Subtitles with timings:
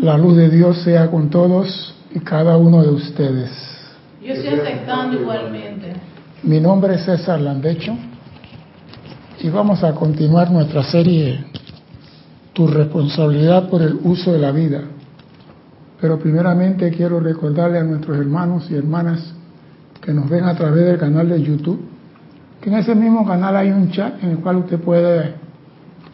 [0.00, 3.50] La luz de Dios sea con todos y cada uno de ustedes.
[4.22, 5.94] Yo estoy aceptando igualmente.
[6.42, 7.96] Mi nombre es César Landecho
[9.40, 11.46] y vamos a continuar nuestra serie
[12.52, 14.82] Tu responsabilidad por el uso de la vida.
[15.98, 19.34] Pero primeramente quiero recordarle a nuestros hermanos y hermanas
[20.02, 21.80] que nos ven a través del canal de YouTube,
[22.60, 25.36] que en ese mismo canal hay un chat en el cual usted puede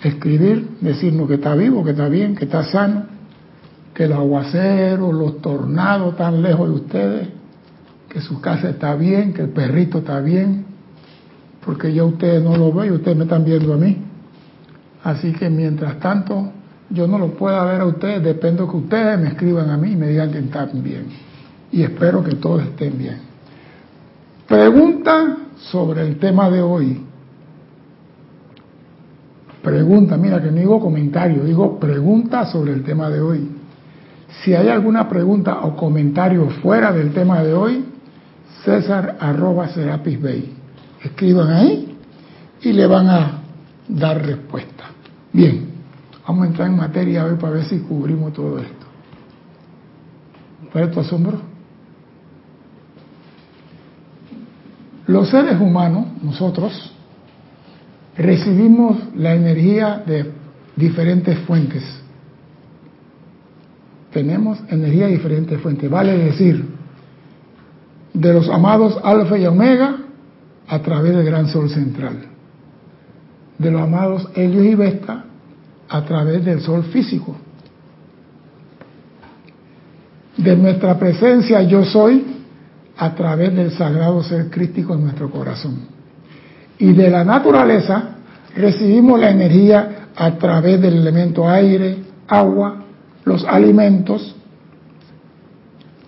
[0.04, 3.11] escribir, decirnos que está vivo, que está bien, que está sano,
[3.94, 7.28] que los aguaceros, los tornados están lejos de ustedes,
[8.08, 10.64] que su casa está bien, que el perrito está bien,
[11.64, 13.98] porque yo ustedes no lo veo y ustedes me están viendo a mí.
[15.04, 16.52] Así que mientras tanto
[16.90, 19.96] yo no lo pueda ver a ustedes, dependo que ustedes me escriban a mí y
[19.96, 21.06] me digan que están bien.
[21.70, 23.18] Y espero que todos estén bien.
[24.46, 27.02] Pregunta sobre el tema de hoy.
[29.62, 33.61] Pregunta, mira que no digo comentario, digo pregunta sobre el tema de hoy.
[34.40, 37.84] Si hay alguna pregunta o comentario fuera del tema de hoy,
[38.64, 40.52] César arroba Serapis Bay.
[41.02, 41.96] Escriban ahí
[42.62, 43.42] y le van a
[43.88, 44.84] dar respuesta.
[45.32, 45.68] Bien,
[46.26, 48.86] vamos a entrar en materia hoy para ver si cubrimos todo esto.
[50.72, 51.40] ¿Cuál tu asombro?
[55.06, 56.92] Los seres humanos, nosotros,
[58.16, 60.32] recibimos la energía de
[60.76, 62.01] diferentes fuentes.
[64.12, 66.64] Tenemos energía de diferentes fuentes, vale decir,
[68.12, 69.96] de los amados alfa y omega
[70.68, 72.18] a través del gran sol central,
[73.58, 75.24] de los amados helios y vesta
[75.88, 77.36] a través del sol físico,
[80.36, 82.24] de nuestra presencia yo soy
[82.96, 85.80] a través del sagrado ser crístico en nuestro corazón.
[86.78, 88.16] Y de la naturaleza
[88.54, 92.81] recibimos la energía a través del elemento aire, agua,
[93.24, 94.34] los alimentos,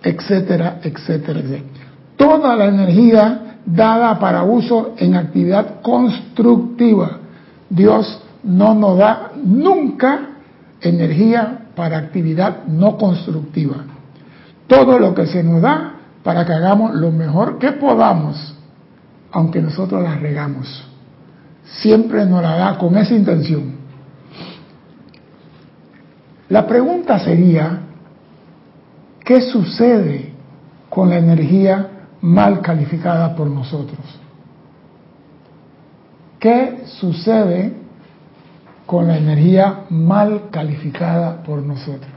[0.03, 1.85] etcétera, etcétera, etcétera.
[2.15, 7.19] Toda la energía dada para uso en actividad constructiva.
[7.69, 10.29] Dios no nos da nunca
[10.81, 13.77] energía para actividad no constructiva.
[14.67, 15.93] Todo lo que se nos da
[16.23, 18.55] para que hagamos lo mejor que podamos,
[19.31, 20.87] aunque nosotros la regamos.
[21.65, 23.74] Siempre nos la da con esa intención.
[26.49, 27.81] La pregunta sería,
[29.23, 30.31] ¿qué sucede
[30.89, 31.89] con la energía
[32.21, 33.99] mal calificada por nosotros?
[36.39, 37.73] ¿Qué sucede
[38.85, 42.11] con la energía mal calificada por nosotros?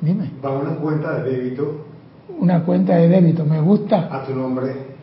[0.00, 0.30] Dime.
[0.44, 1.86] Va a una cuenta de débito.
[2.38, 4.08] Una cuenta de débito, me gusta.
[4.12, 4.94] A tu nombre.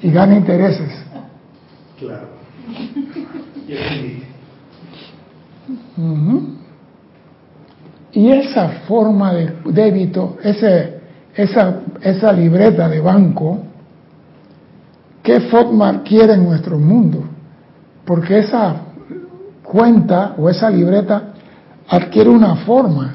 [0.00, 1.04] Y gana intereses.
[1.98, 2.28] Claro.
[3.68, 4.22] Y
[8.12, 11.00] Y esa forma de débito, ese,
[11.34, 13.58] esa, esa libreta de banco,
[15.22, 17.24] ¿qué forma adquiere en nuestro mundo?
[18.04, 18.76] Porque esa
[19.62, 21.34] cuenta o esa libreta
[21.88, 23.14] adquiere una forma.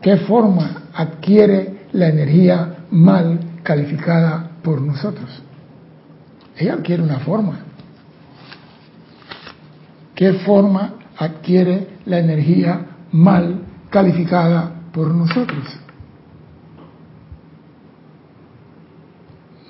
[0.00, 5.42] ¿Qué forma adquiere la energía mal calificada por nosotros?
[6.56, 7.58] Ella adquiere una forma.
[10.14, 15.64] ¿Qué forma adquiere la energía mal calificada por nosotros?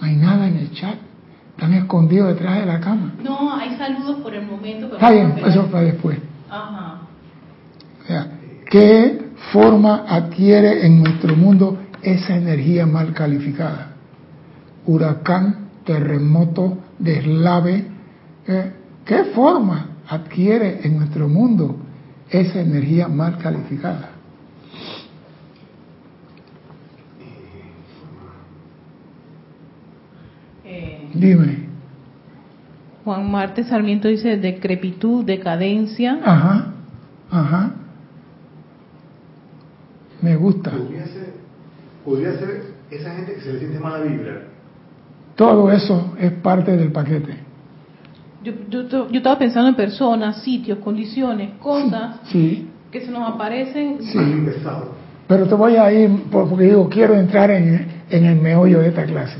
[0.00, 0.96] No hay nada en el chat.
[1.50, 3.14] Están escondidos detrás de la cama.
[3.22, 4.86] No, hay saludos por el momento.
[4.86, 6.18] Pero Está bien, eso para después.
[6.50, 6.98] Ajá.
[8.02, 8.26] O sea,
[8.70, 13.92] ¿qué forma adquiere en nuestro mundo esa energía mal calificada?
[14.84, 17.86] Huracán, terremoto, deslave.
[18.46, 18.72] ¿eh?
[19.06, 21.76] ¿Qué forma adquiere en nuestro mundo
[22.30, 24.10] esa energía mal calificada?
[30.64, 31.64] Eh, Dime.
[33.04, 36.18] Juan Marte Sarmiento dice decrepitud, decadencia.
[36.24, 36.72] Ajá,
[37.30, 37.72] ajá.
[40.22, 40.70] Me gusta.
[40.70, 41.34] Podría ser,
[42.02, 44.44] podría ser esa gente que se le siente mala vibra.
[45.36, 47.43] Todo eso es parte del paquete.
[48.44, 53.98] Yo, yo, yo estaba pensando en personas, sitios, condiciones, cosas Sí, que se nos aparecen.
[54.02, 54.18] sí.
[55.26, 58.88] Pero te voy a ir, por- porque digo, quiero entrar en, en el meollo de
[58.88, 59.38] esta clase.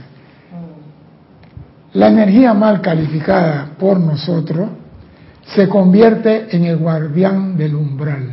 [1.93, 4.69] La energía mal calificada por nosotros
[5.55, 8.31] se convierte en el guardián del umbral.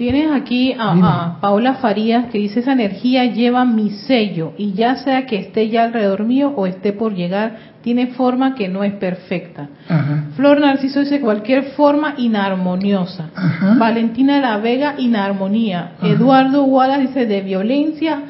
[0.00, 4.96] Tienes aquí a, a Paula Farías que dice esa energía lleva mi sello y ya
[4.96, 8.94] sea que esté ya alrededor mío o esté por llegar, tiene forma que no es
[8.94, 9.68] perfecta.
[9.90, 10.24] Ajá.
[10.36, 13.28] Flor Narciso dice cualquier forma inarmoniosa.
[13.34, 13.74] Ajá.
[13.78, 15.92] Valentina de la Vega, inarmonía.
[15.98, 16.06] Ajá.
[16.08, 18.22] Eduardo Wallace dice de violencia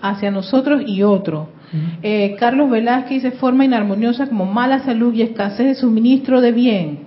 [0.00, 1.48] hacia nosotros y otros.
[2.02, 7.00] Eh, Carlos Velázquez dice forma inarmoniosa como mala salud y escasez de suministro de bien.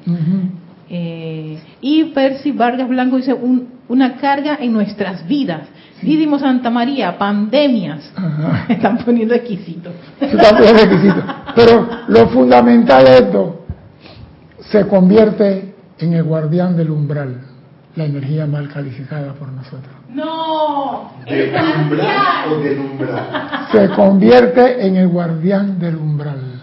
[0.94, 5.68] Eh, y Percy Vargas Blanco dice un- una carga en nuestras vidas.
[6.02, 8.10] Dídimo Santa María, pandemias.
[8.16, 8.66] Ajá.
[8.70, 9.94] Están poniendo exquisitos.
[10.20, 11.22] Eso también es requisito.
[11.56, 13.66] Pero lo fundamental de esto
[14.72, 17.42] se convierte en el guardián del umbral,
[17.98, 19.94] la energía mal calificada por nosotros.
[20.10, 21.54] No, ¿Del
[21.84, 23.68] umbral o del umbral?
[23.74, 26.62] Se convierte en el guardián del umbral.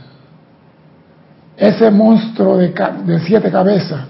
[1.58, 4.06] Ese monstruo de siete cabezas,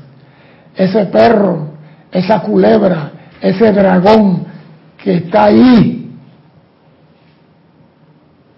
[0.76, 1.67] ese perro,
[2.10, 4.44] esa culebra, ese dragón
[5.02, 6.10] que está ahí.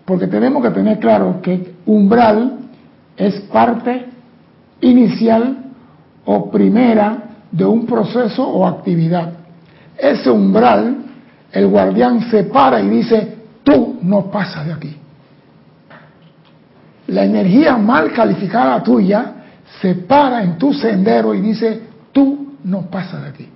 [0.04, 2.58] Porque tenemos que tener claro que umbral
[3.16, 4.06] es parte
[4.80, 5.58] inicial
[6.24, 7.18] o primera
[7.50, 9.32] de un proceso o actividad.
[9.96, 10.96] Ese umbral,
[11.52, 14.96] el guardián se para y dice, tú no pasas de aquí.
[17.08, 19.34] La energía mal calificada tuya
[19.80, 21.82] se para en tu sendero y dice,
[22.12, 23.48] tú no pasas de aquí.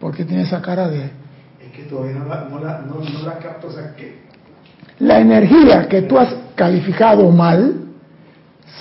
[0.00, 1.04] Porque tiene esa cara de...
[1.04, 4.20] Es que todavía no la, no la, no, no la capto, o sea, que
[5.00, 7.86] La energía que tú has calificado mal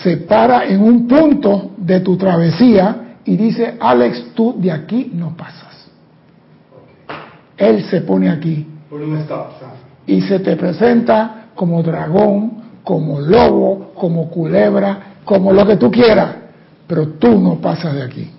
[0.01, 5.35] se para en un punto de tu travesía y dice, Alex, tú de aquí no
[5.35, 5.87] pasas.
[7.57, 9.47] Él se pone aquí por stop,
[10.05, 16.35] y se te presenta como dragón, como lobo, como culebra, como lo que tú quieras,
[16.85, 18.31] pero tú no pasas de aquí.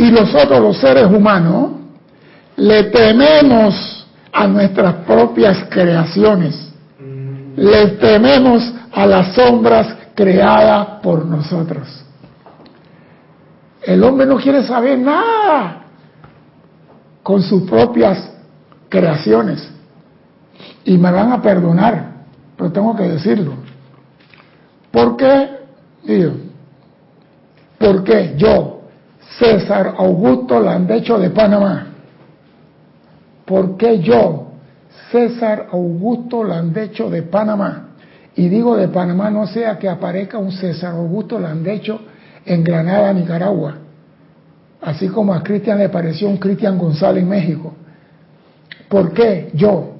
[0.00, 1.72] Y nosotros los seres humanos
[2.56, 6.72] le tememos a nuestras propias creaciones,
[7.54, 11.86] le tememos a las sombras creadas por nosotros.
[13.82, 15.82] El hombre no quiere saber nada
[17.22, 18.32] con sus propias
[18.88, 19.70] creaciones.
[20.82, 22.12] Y me van a perdonar,
[22.56, 23.52] pero tengo que decirlo.
[24.90, 25.58] ¿Por qué?
[26.04, 26.32] Digo,
[27.76, 28.79] ¿por qué yo,
[29.38, 31.86] César Augusto Landecho de Panamá?
[33.44, 34.52] ¿Por qué yo,
[35.10, 37.88] César Augusto Landecho de Panamá?
[38.36, 42.00] Y digo de Panamá no sea que aparezca un César Augusto Landecho
[42.44, 43.74] en Granada, Nicaragua.
[44.82, 47.74] Así como a Cristian le pareció un Cristian González en México.
[48.88, 49.96] ¿Por qué yo,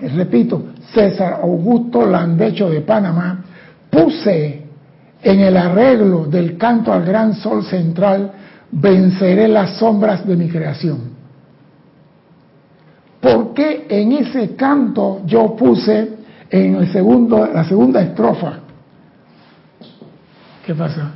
[0.00, 3.44] repito, César Augusto Landecho de Panamá,
[3.88, 4.64] puse
[5.22, 8.32] en el arreglo del canto al gran sol central,
[8.72, 11.10] venceré las sombras de mi creación?
[13.20, 16.14] ¿Por qué en ese canto yo puse
[16.48, 18.60] en el segundo, la segunda estrofa?
[20.64, 21.12] ¿Qué pasa?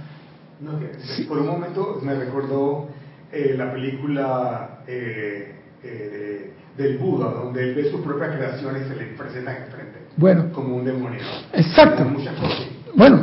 [0.61, 2.89] no, que por un momento me recordó
[3.33, 8.89] eh, la película eh, eh, de- del Buda, donde él ve sus propias creaciones y
[8.89, 11.21] se le presentan enfrente, Bueno, como un demonio.
[11.53, 12.03] Exacto.
[12.05, 12.67] Como muchas cosas.
[12.97, 13.21] Bueno,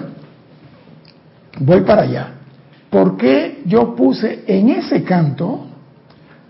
[1.59, 2.31] voy para allá.
[2.91, 5.65] ¿Por qué yo puse en ese canto,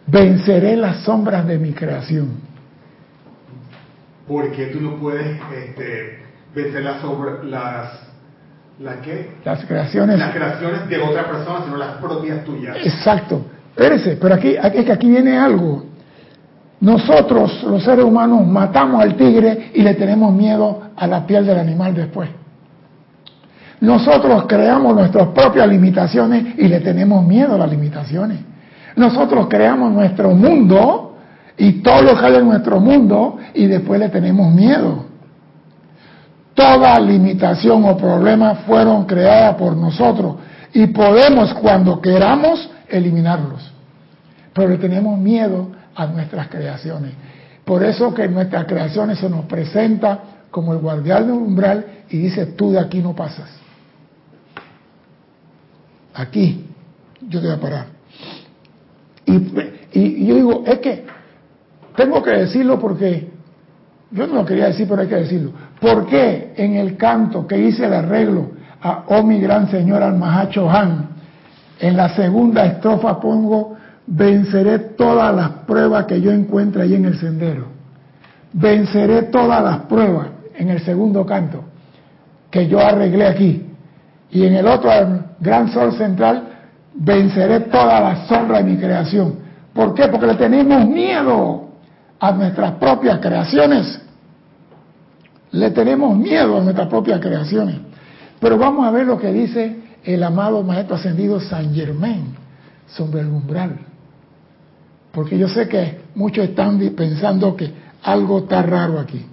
[0.08, 2.32] venceré las sombras de mi creación?
[4.28, 6.20] Porque tú no puedes este,
[6.56, 7.92] vencer las obras, las,
[8.80, 9.36] ¿la qué?
[9.46, 10.18] Las creaciones.
[10.18, 12.76] Las creaciones de otra persona, sino las propias tuyas.
[12.84, 13.46] Exacto.
[13.70, 15.86] Espérese, pero aquí, aquí, es que aquí viene algo.
[16.80, 21.60] Nosotros, los seres humanos, matamos al tigre y le tenemos miedo a la piel del
[21.60, 22.41] animal después.
[23.82, 28.40] Nosotros creamos nuestras propias limitaciones y le tenemos miedo a las limitaciones.
[28.96, 31.16] Nosotros creamos nuestro mundo
[31.58, 35.06] y todo lo que hay en nuestro mundo y después le tenemos miedo.
[36.54, 40.36] Toda limitación o problema fueron creadas por nosotros
[40.74, 43.72] y podemos cuando queramos eliminarlos.
[44.54, 47.14] Pero le tenemos miedo a nuestras creaciones.
[47.66, 50.20] Por eso que nuestras creaciones se nos presenta
[50.52, 53.61] como el guardián del umbral y dice, tú de aquí no pasas.
[56.14, 56.66] Aquí,
[57.28, 57.86] yo te voy a parar.
[59.26, 59.36] Y,
[59.94, 61.06] y- yo digo, es que
[61.96, 63.30] tengo que decirlo porque
[64.12, 65.52] yo no lo quería decir, pero hay que decirlo.
[65.80, 68.52] ¿Por qué en el canto que hice el arreglo
[68.82, 71.10] a Oh mi gran señor Almahacho Han,
[71.80, 73.76] en la segunda estrofa pongo,
[74.06, 77.68] venceré todas las pruebas que yo encuentre ahí en el sendero?
[78.54, 81.64] Venceré todas las pruebas en el segundo canto
[82.50, 83.66] que yo arreglé aquí.
[84.32, 84.90] Y en el otro,
[85.40, 86.52] gran sol central,
[86.94, 89.36] venceré todas las sombras de mi creación.
[89.74, 90.08] ¿Por qué?
[90.08, 91.70] Porque le tenemos miedo
[92.20, 94.00] a nuestras propias creaciones.
[95.52, 97.78] Le tenemos miedo a nuestras propias creaciones.
[98.40, 102.36] Pero vamos a ver lo que dice el amado Maestro Ascendido San Germain
[102.88, 103.80] sobre el umbral.
[105.12, 107.72] Porque yo sé que muchos están pensando que
[108.04, 109.26] algo está raro aquí.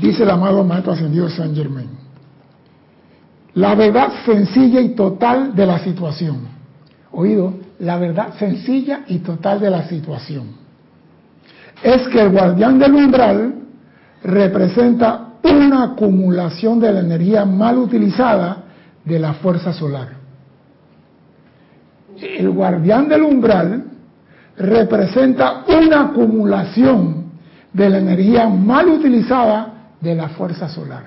[0.00, 2.07] Dice el amado Maestro Ascendido San Germain.
[3.54, 6.48] La verdad sencilla y total de la situación.
[7.12, 10.48] Oído, la verdad sencilla y total de la situación.
[11.82, 13.54] Es que el guardián del umbral
[14.22, 18.64] representa una acumulación de la energía mal utilizada
[19.04, 20.08] de la fuerza solar.
[22.20, 23.84] El guardián del umbral
[24.56, 27.30] representa una acumulación
[27.72, 31.04] de la energía mal utilizada de la fuerza solar,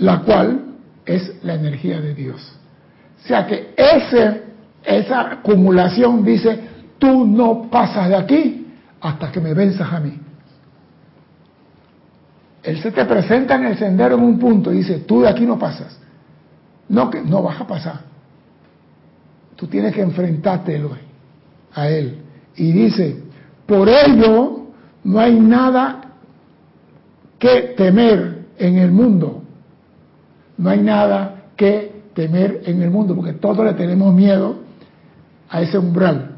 [0.00, 0.60] la cual
[1.04, 2.40] es la energía de Dios.
[3.22, 4.42] O sea que ese,
[4.82, 6.58] esa acumulación dice,
[6.98, 8.66] tú no pasas de aquí
[9.00, 10.18] hasta que me venzas a mí.
[12.62, 15.46] Él se te presenta en el sendero en un punto y dice, tú de aquí
[15.46, 15.98] no pasas.
[16.88, 18.00] No, que no vas a pasar.
[19.56, 20.80] Tú tienes que enfrentarte
[21.74, 22.18] a Él.
[22.56, 23.22] Y dice,
[23.66, 24.66] por ello
[25.04, 26.00] no hay nada
[27.38, 29.39] que temer en el mundo.
[30.60, 34.56] No hay nada que temer en el mundo, porque todos le tenemos miedo
[35.48, 36.32] a ese umbral.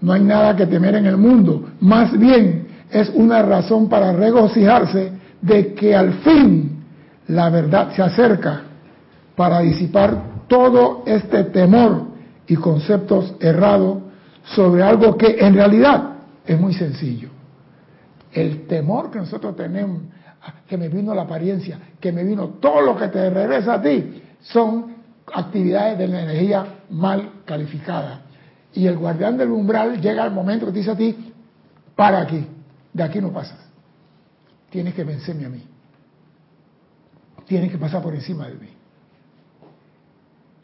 [0.00, 1.70] No hay nada que temer en el mundo.
[1.80, 5.10] Más bien es una razón para regocijarse
[5.42, 6.84] de que al fin
[7.26, 8.62] la verdad se acerca
[9.34, 12.06] para disipar todo este temor
[12.46, 13.98] y conceptos errados
[14.54, 16.10] sobre algo que en realidad
[16.46, 17.28] es muy sencillo.
[18.32, 20.02] El temor que nosotros tenemos,
[20.66, 24.22] que me vino la apariencia, que me vino todo lo que te regresa a ti,
[24.40, 24.96] son
[25.32, 28.22] actividades de la energía mal calificada.
[28.72, 31.32] Y el guardián del umbral llega al momento que dice a ti,
[31.96, 32.46] para aquí,
[32.92, 33.68] de aquí no pasas
[34.70, 35.62] tienes que vencerme a mí.
[37.46, 38.68] Tienes que pasar por encima de mí.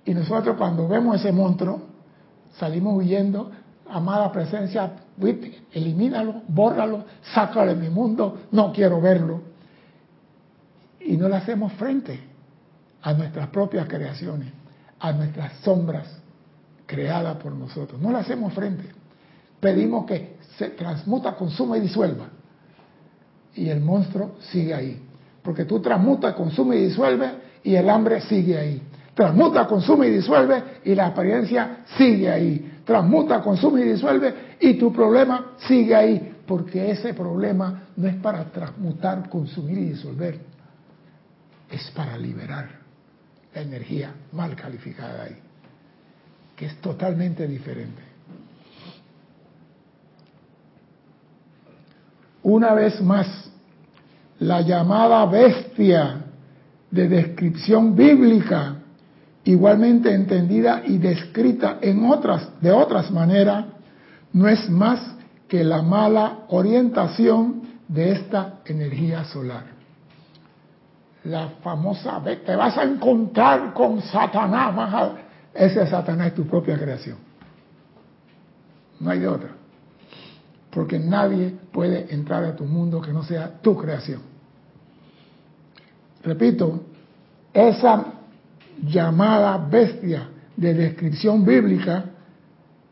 [0.04, 1.80] Y nosotros cuando vemos ese monstruo,
[2.58, 3.50] salimos huyendo,
[3.88, 4.92] amada presencia,
[5.72, 9.53] elimínalo, bórralo, sácalo de mi mundo, no quiero verlo.
[11.04, 12.18] Y no le hacemos frente
[13.02, 14.48] a nuestras propias creaciones,
[14.98, 16.08] a nuestras sombras
[16.86, 18.00] creadas por nosotros.
[18.00, 18.84] No le hacemos frente.
[19.60, 22.28] Pedimos que se transmuta, consuma y disuelva
[23.56, 25.00] y el monstruo sigue ahí.
[25.42, 27.30] Porque tú transmutas, consume y disuelve
[27.62, 28.82] y el hambre sigue ahí.
[29.14, 32.80] Transmuta, consume y disuelve y la apariencia sigue ahí.
[32.84, 36.30] Transmuta, consume y disuelve y tu problema sigue ahí.
[36.46, 40.53] Porque ese problema no es para transmutar, consumir y disolver.
[41.74, 42.68] Es para liberar
[43.52, 45.36] la energía mal calificada ahí.
[46.54, 48.00] Que es totalmente diferente.
[52.44, 53.50] Una vez más,
[54.38, 56.24] la llamada bestia
[56.92, 58.76] de descripción bíblica,
[59.42, 63.64] igualmente entendida y descrita en otras, de otras maneras,
[64.32, 65.00] no es más
[65.48, 69.73] que la mala orientación de esta energía solar.
[71.24, 75.12] La famosa, te vas a encontrar con Satanás,
[75.54, 77.16] ese Satanás es tu propia creación.
[79.00, 79.50] No hay de otra.
[80.70, 84.20] Porque nadie puede entrar a tu mundo que no sea tu creación.
[86.22, 86.80] Repito,
[87.52, 88.04] esa
[88.82, 92.04] llamada bestia de descripción bíblica,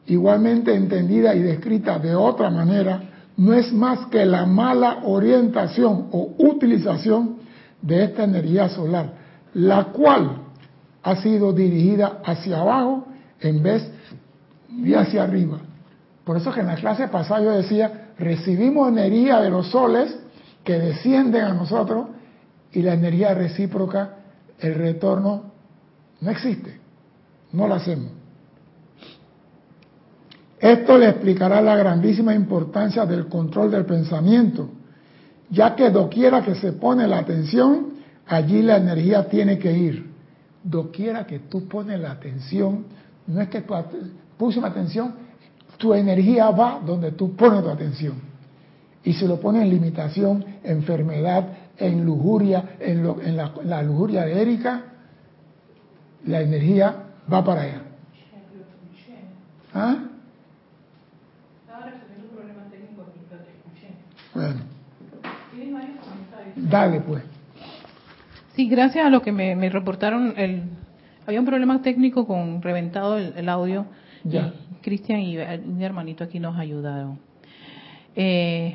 [0.07, 3.03] igualmente entendida y descrita de otra manera,
[3.37, 7.42] no es más que la mala orientación o utilización
[7.83, 9.13] de esta energía solar,
[9.55, 10.39] la cual
[11.03, 13.07] ha sido dirigida hacia abajo
[13.41, 13.91] en vez
[14.69, 15.59] de hacia arriba.
[16.25, 20.17] Por eso que en la clase pasada yo decía, recibimos energía de los soles
[20.65, 22.07] que descienden a nosotros
[22.73, 24.17] y la energía recíproca,
[24.61, 25.53] el retorno
[26.21, 26.79] no existe,
[27.53, 28.13] no lo hacemos.
[30.61, 34.71] Esto le explicará la grandísima importancia del control del pensamiento,
[35.53, 37.93] ya que doquiera que se pone la atención,
[38.27, 40.11] allí la energía tiene que ir.
[40.65, 42.87] Doquiera que tú pones la atención,
[43.27, 43.63] no es que
[44.39, 45.15] puse atención,
[45.77, 48.15] tu energía va donde tú pones tu atención.
[49.05, 54.85] Y si lo pones en limitación, enfermedad, en lujuria, en, la, lujuria de Erika,
[56.25, 56.97] la energía
[57.31, 57.83] va para allá.
[59.75, 59.97] ¿Ah?
[64.35, 64.72] Bueno.
[66.57, 67.23] Dale pues.
[68.55, 70.65] Sí, gracias a lo que me, reportaron el,
[71.27, 73.87] Había un problema técnico con reventado el, audio.
[74.25, 74.53] Ya.
[74.83, 77.19] Cristian y mi hermanito aquí nos ayudaron.
[78.15, 78.75] Eh,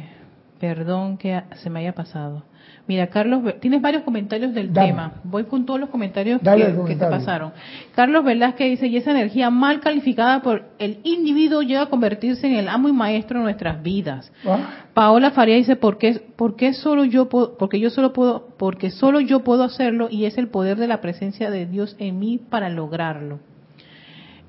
[0.59, 2.43] perdón que se me haya pasado.
[2.87, 5.15] Mira, Carlos, tienes varios comentarios del tema.
[5.25, 7.51] Voy con todos los comentarios que, te pasaron.
[7.93, 12.55] Carlos Velázquez dice, y esa energía mal calificada por el individuo llega a convertirse en
[12.55, 14.31] el amo y maestro de nuestras vidas.
[14.45, 14.85] ¿Ah?
[14.93, 18.89] Paola Faría dice, ¿por qué, por qué solo yo puedo, porque yo solo puedo, porque
[18.89, 22.39] solo yo puedo hacerlo y es el poder de la presencia de Dios en mí
[22.49, 23.39] para lograrlo.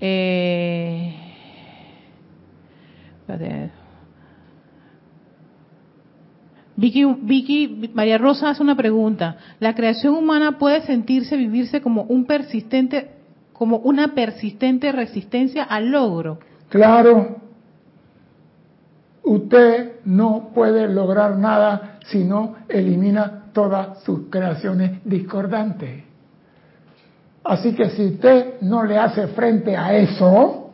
[0.01, 1.13] Eh,
[6.79, 9.37] Vicky, Vicky, María Rosa hace una pregunta.
[9.59, 13.11] ¿La creación humana puede sentirse, vivirse como un persistente,
[13.53, 16.39] como una persistente resistencia al logro?
[16.69, 17.41] Claro.
[19.25, 26.05] Usted no puede lograr nada si no elimina todas sus creaciones discordantes.
[27.43, 30.71] Así que si usted no le hace frente a eso,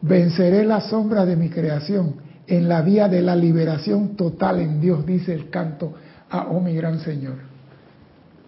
[0.00, 5.06] venceré la sombra de mi creación en la vía de la liberación total en Dios,
[5.06, 5.94] dice el canto
[6.28, 7.36] a Oh mi gran Señor.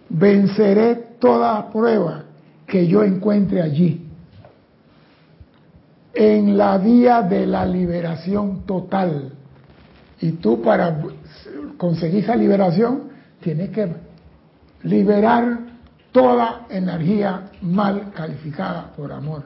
[0.09, 2.25] Venceré toda prueba
[2.67, 4.05] que yo encuentre allí.
[6.13, 9.31] En la vía de la liberación total.
[10.19, 10.99] Y tú para
[11.77, 13.03] conseguir esa liberación
[13.41, 13.87] tienes que
[14.83, 15.59] liberar
[16.11, 19.43] toda energía mal calificada por amor.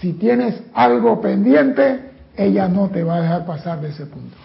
[0.00, 4.36] Si tienes algo pendiente, ella no te va a dejar pasar de ese punto.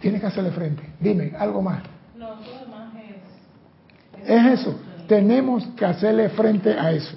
[0.00, 0.82] Tienes que hacerle frente.
[1.00, 1.82] Dime, algo más.
[2.16, 2.92] No, todo más
[4.22, 4.78] es, es eso.
[5.08, 7.16] Tenemos que hacerle frente a eso.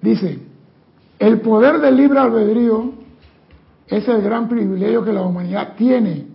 [0.00, 0.38] Dice,
[1.18, 2.92] el poder del libre albedrío
[3.88, 6.26] es el gran privilegio que la humanidad tiene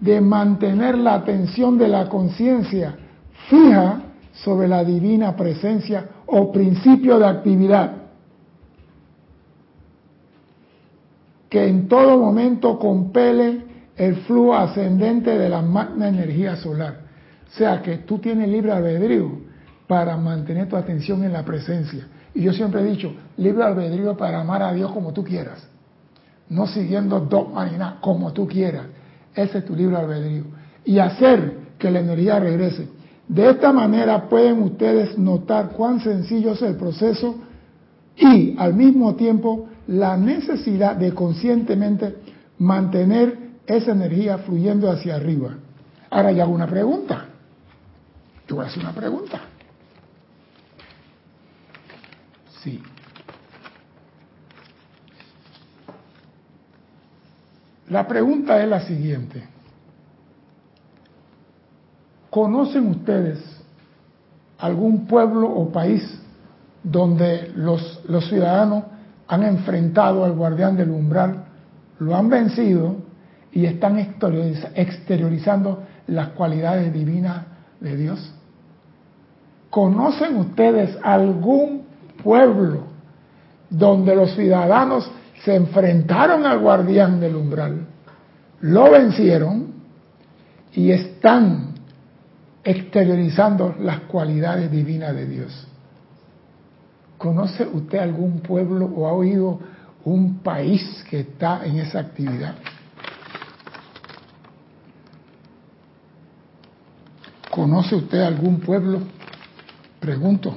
[0.00, 2.96] de mantener la atención de la conciencia
[3.48, 7.97] fija sobre la divina presencia o principio de actividad
[11.48, 13.62] que en todo momento compele
[13.96, 17.00] el flujo ascendente de la magna energía solar.
[17.48, 19.40] O sea que tú tienes libre albedrío
[19.86, 22.06] para mantener tu atención en la presencia.
[22.34, 25.66] Y yo siempre he dicho, libre albedrío para amar a Dios como tú quieras.
[26.50, 28.86] No siguiendo dogmas ni nada, como tú quieras.
[29.34, 30.44] Ese es tu libre albedrío.
[30.84, 32.88] Y hacer que la energía regrese.
[33.26, 37.36] De esta manera pueden ustedes notar cuán sencillo es el proceso
[38.16, 42.16] y al mismo tiempo la necesidad de conscientemente
[42.58, 45.56] mantener esa energía fluyendo hacia arriba.
[46.10, 47.26] Ahora ya hago una pregunta.
[48.46, 49.40] Yo voy a hacer una pregunta.
[52.62, 52.82] Sí.
[57.88, 59.48] La pregunta es la siguiente.
[62.28, 63.38] ¿Conocen ustedes
[64.58, 66.02] algún pueblo o país
[66.82, 68.84] donde los, los ciudadanos
[69.28, 71.44] han enfrentado al guardián del umbral,
[71.98, 72.96] lo han vencido
[73.52, 77.44] y están exteriorizando las cualidades divinas
[77.80, 78.32] de Dios.
[79.70, 81.82] ¿Conocen ustedes algún
[82.22, 82.84] pueblo
[83.68, 85.10] donde los ciudadanos
[85.44, 87.86] se enfrentaron al guardián del umbral,
[88.60, 89.74] lo vencieron
[90.72, 91.74] y están
[92.64, 95.67] exteriorizando las cualidades divinas de Dios?
[97.18, 99.58] ¿Conoce usted algún pueblo o ha oído
[100.04, 102.54] un país que está en esa actividad?
[107.50, 109.00] ¿Conoce usted algún pueblo?
[109.98, 110.56] Pregunto.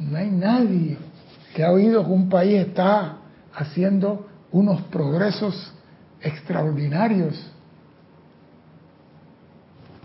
[0.00, 0.98] No hay nadie
[1.54, 3.18] que ha oído que un país está
[3.54, 5.72] haciendo unos progresos
[6.20, 7.52] extraordinarios.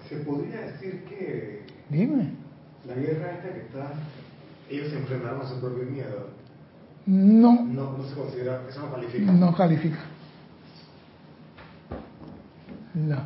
[0.07, 2.31] Se podría decir que Dime.
[2.87, 3.91] La guerra esta que está,
[4.69, 6.29] ellos se enfrentaron a su propio miedo.
[7.05, 7.63] No.
[7.63, 9.31] No, no se considera, eso no califica.
[9.31, 9.99] No califica.
[12.93, 13.17] No.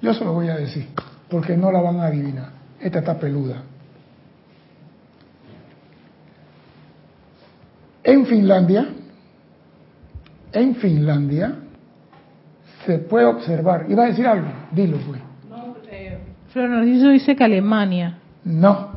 [0.00, 0.88] Yo se lo voy a decir,
[1.28, 2.50] porque no la van a adivinar.
[2.80, 3.62] Esta está peluda.
[8.02, 8.88] En Finlandia,
[10.52, 11.56] en Finlandia,
[12.84, 15.31] se puede observar, iba a decir algo, dilo pues.
[16.52, 18.18] Flor dice que Alemania.
[18.44, 18.90] No.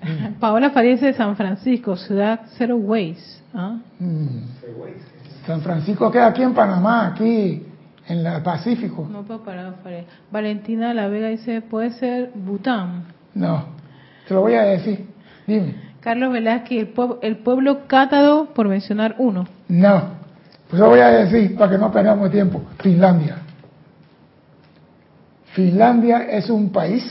[0.40, 3.42] Paola Farías de San Francisco, ciudad Zero Ways.
[3.52, 3.78] ¿ah?
[3.98, 4.26] Mm.
[5.46, 7.66] San Francisco queda aquí en Panamá, aquí
[8.06, 9.08] en el Pacífico.
[9.10, 9.74] No puedo parar,
[10.30, 13.04] Valentina La Vega dice, ¿puede ser Bután?
[13.34, 13.64] No,
[14.28, 15.06] te lo voy a decir.
[15.46, 15.74] Dime.
[16.00, 19.46] Carlos Velázquez, el, pueblo, el pueblo cátado, por mencionar uno.
[19.68, 20.02] No,
[20.70, 23.36] Pues voy a decir, para que no perdamos tiempo, Finlandia.
[25.54, 27.04] Finlandia es un país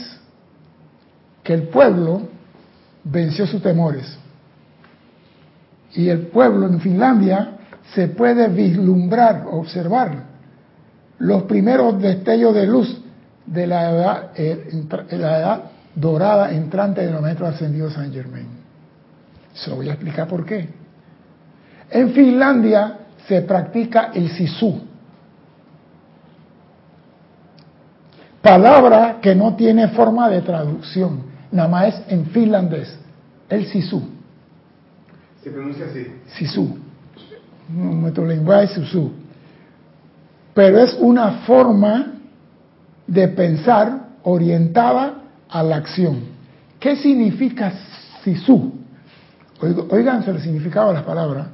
[1.43, 2.21] que el pueblo
[3.03, 4.17] venció sus temores.
[5.93, 7.57] Y el pueblo en Finlandia
[7.93, 10.23] se puede vislumbrar, observar
[11.17, 13.01] los primeros destellos de luz
[13.45, 15.63] de la edad, eh, la edad
[15.95, 18.47] dorada entrante de los metros ascendidos San Germain.
[19.53, 20.69] Se lo voy a explicar por qué.
[21.89, 24.81] En Finlandia se practica el sisu,
[28.49, 32.97] palabra que no tiene forma de traducción, nada más es en finlandés,
[33.47, 34.01] el sisu.
[35.43, 36.07] Se pronuncia así.
[36.35, 36.77] Sisu.
[37.69, 39.11] Nuestro lenguaje es sisu.
[40.55, 42.13] Pero es una forma
[43.05, 46.21] de pensar orientada a la acción.
[46.79, 47.71] ¿Qué significa
[48.23, 48.73] sisu?
[49.89, 51.47] Oiganse el significado de las palabras.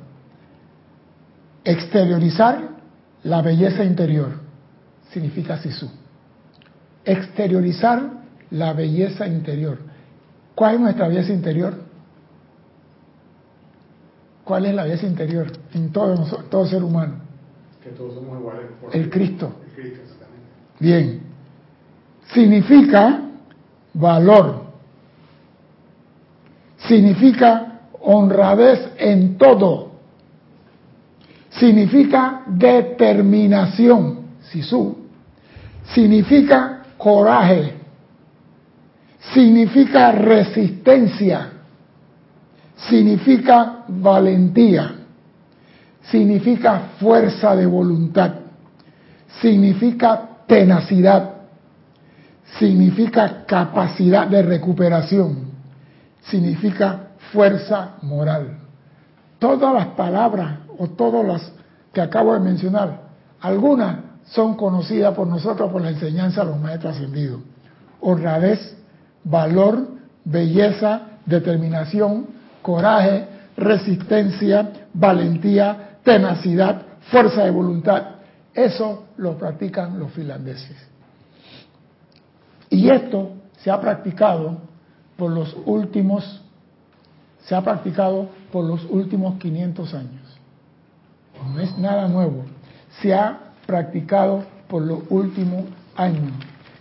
[1.63, 2.69] Exteriorizar
[3.23, 4.29] la belleza interior
[5.12, 5.89] significa sisu.
[7.06, 8.02] Exteriorizar
[8.52, 9.78] la belleza interior.
[10.56, 11.74] ¿Cuál es nuestra belleza interior?
[14.44, 17.15] ¿Cuál es la belleza interior en todo, todo ser humano?
[17.84, 18.65] Que todos somos iguales.
[18.94, 19.52] el Cristo.
[19.68, 20.06] El Cristo
[20.80, 21.22] Bien.
[22.34, 23.22] Significa
[23.94, 24.65] valor.
[26.78, 29.91] Significa honradez en todo.
[31.50, 34.26] Significa determinación.
[34.41, 34.98] Sisu.
[35.94, 36.75] Significa
[37.06, 37.72] coraje.
[39.32, 41.52] Significa resistencia.
[42.89, 44.91] Significa valentía.
[46.10, 48.32] Significa fuerza de voluntad.
[49.39, 51.30] Significa tenacidad.
[52.58, 55.52] Significa capacidad de recuperación.
[56.24, 58.58] Significa fuerza moral.
[59.38, 61.52] Todas las palabras o todas las
[61.94, 63.00] que acabo de mencionar,
[63.41, 67.42] algunas son conocidas por nosotros por la enseñanza de los maestros ascendidos.
[68.02, 68.78] Honradez,
[69.24, 69.88] valor,
[70.24, 72.28] belleza, determinación,
[72.62, 78.04] coraje, resistencia, valentía, tenacidad, fuerza de voluntad.
[78.54, 80.76] Eso lo practican los finlandeses.
[82.70, 84.58] Y esto se ha practicado
[85.18, 86.42] por los últimos
[87.46, 90.38] se ha practicado por los últimos 500 años.
[91.54, 92.44] No es nada nuevo.
[93.02, 96.32] Se ha practicado por los últimos años.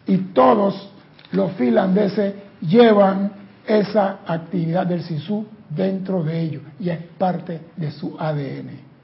[0.06, 0.90] Y todos
[1.32, 3.32] los finlandeses llevan
[3.66, 8.94] esa actividad del SISU dentro de ellos y es parte de su ADN.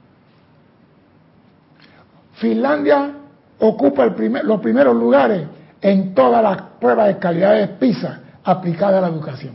[2.34, 3.12] Finlandia
[3.58, 5.46] ocupa los primeros lugares
[5.80, 9.54] en todas las pruebas de calidad de PISA aplicadas a la educación.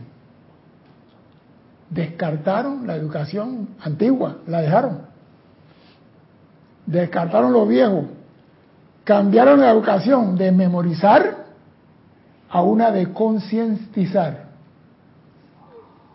[1.90, 5.15] Descartaron la educación antigua, la dejaron.
[6.86, 8.06] Descartaron lo viejo
[9.06, 11.46] cambiaron la educación de memorizar
[12.50, 14.46] a una de concientizar.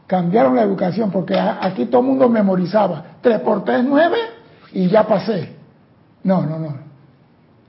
[0.07, 3.05] Cambiaron la educación porque aquí todo el mundo memorizaba.
[3.23, 4.17] 3 por 3, 9
[4.73, 5.55] y ya pasé.
[6.25, 6.75] No, no, no.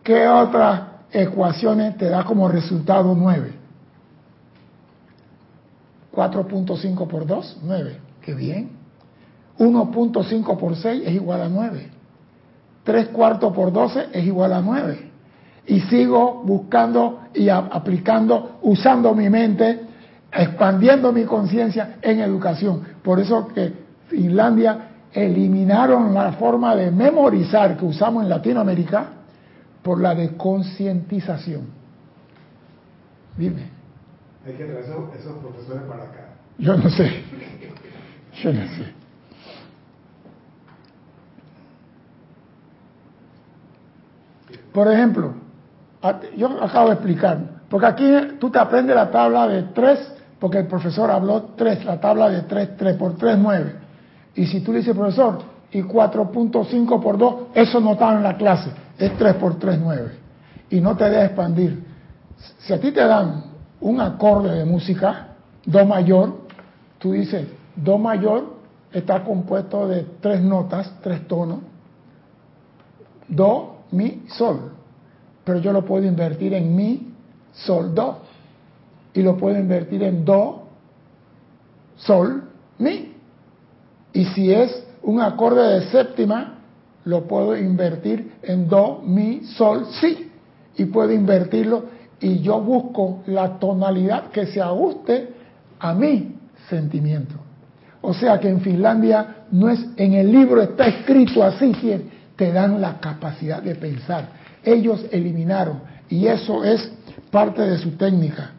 [0.03, 3.53] ¿Qué otras ecuaciones te da como resultado 9?
[6.13, 7.97] 4.5 por 2, 9.
[8.21, 8.71] Qué bien.
[9.59, 12.00] 1.5 por 6 es igual a 9.
[12.83, 15.11] 3 cuartos por 12 es igual a 9
[15.67, 19.79] y sigo buscando y aplicando, usando mi mente,
[20.31, 22.81] expandiendo mi conciencia en educación.
[23.03, 23.73] Por eso que
[24.07, 29.05] Finlandia eliminaron la forma de memorizar que usamos en Latinoamérica
[29.81, 31.67] por la de concientización.
[33.37, 33.69] Dime.
[34.45, 36.29] Hay que traer esos profesores para acá.
[36.57, 37.23] Yo no sé.
[38.41, 39.00] Yo no sé.
[44.73, 45.33] Por ejemplo,
[46.35, 47.37] yo acabo de explicar,
[47.69, 51.99] porque aquí tú te aprendes la tabla de 3, porque el profesor habló 3, la
[51.99, 53.75] tabla de 3, 3 por 3, 9.
[54.35, 55.39] Y si tú le dices, profesor,
[55.71, 60.11] y 4.5 por 2, eso no estaba en la clase, es 3 por 3, 9.
[60.71, 61.83] Y no te deja expandir.
[62.59, 63.43] Si a ti te dan
[63.81, 65.27] un acorde de música,
[65.65, 66.47] Do mayor,
[66.97, 68.55] tú dices, Do mayor
[68.91, 71.59] está compuesto de tres notas, tres tonos,
[73.27, 74.81] Do, Mi, Sol
[75.43, 77.13] pero yo lo puedo invertir en mi,
[77.53, 78.19] sol, do.
[79.13, 80.63] Y lo puedo invertir en do,
[81.97, 82.43] sol,
[82.77, 83.13] mi.
[84.13, 86.59] Y si es un acorde de séptima,
[87.05, 90.31] lo puedo invertir en do, mi, sol, si.
[90.77, 95.33] Y puedo invertirlo y yo busco la tonalidad que se ajuste
[95.79, 96.35] a mi
[96.69, 97.33] sentimiento.
[98.01, 101.73] O sea que en Finlandia no es en el libro está escrito así,
[102.41, 104.29] te dan la capacidad de pensar.
[104.63, 106.91] Ellos eliminaron y eso es
[107.29, 108.49] parte de su técnica.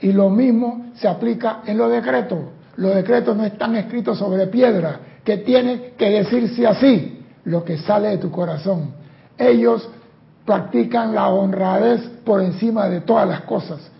[0.00, 2.38] Y lo mismo se aplica en los decretos.
[2.76, 8.08] Los decretos no están escritos sobre piedra, que tiene que decirse así, lo que sale
[8.08, 8.94] de tu corazón.
[9.36, 9.86] Ellos
[10.46, 13.90] practican la honradez por encima de todas las cosas.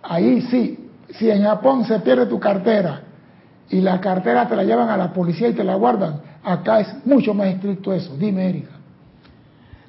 [0.00, 3.00] Ahí sí, si en Japón se pierde tu cartera
[3.68, 7.04] y la cartera te la llevan a la policía y te la guardan, acá es
[7.04, 8.16] mucho más estricto eso.
[8.16, 8.70] Dime, Erika.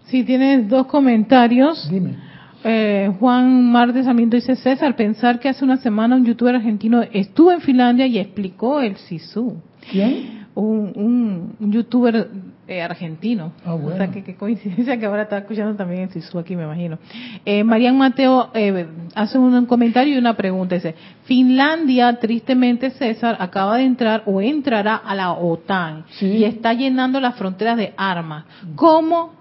[0.06, 1.88] Sí, tienes dos comentarios.
[1.89, 2.15] Dime.
[2.63, 7.52] Eh, Juan Martes también dice César, pensar que hace una semana un youtuber argentino estuvo
[7.52, 9.62] en Finlandia y explicó el SISU.
[9.91, 10.48] ¿Quién?
[10.56, 12.30] Un, un, youtuber
[12.68, 13.54] eh, argentino.
[13.66, 13.96] Ah, bueno.
[13.96, 17.00] O sea, que, coincidencia que ahora está escuchando también el SISU aquí, me imagino.
[17.46, 20.76] Eh, Marian Mateo eh, hace un, comentario y una pregunta.
[20.76, 27.20] Dice, Finlandia, tristemente César, acaba de entrar o entrará a la OTAN y está llenando
[27.20, 28.46] las fronteras de armas.
[28.76, 29.38] ¿Cómo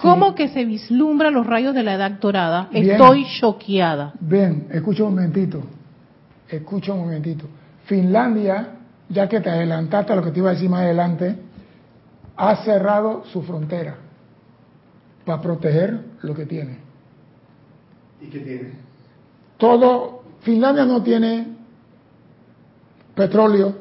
[0.00, 2.68] ¿Cómo que se vislumbra los rayos de la edad dorada?
[2.72, 4.12] Estoy choqueada.
[4.18, 5.62] Bien, escucha un momentito.
[6.48, 7.46] Escucha un momentito.
[7.84, 8.68] Finlandia,
[9.08, 11.36] ya que te adelantaste a lo que te iba a decir más adelante,
[12.36, 13.96] ha cerrado su frontera
[15.24, 16.78] para proteger lo que tiene.
[18.20, 18.72] ¿Y qué tiene?
[19.58, 21.46] Todo, Finlandia no tiene
[23.14, 23.74] petróleo,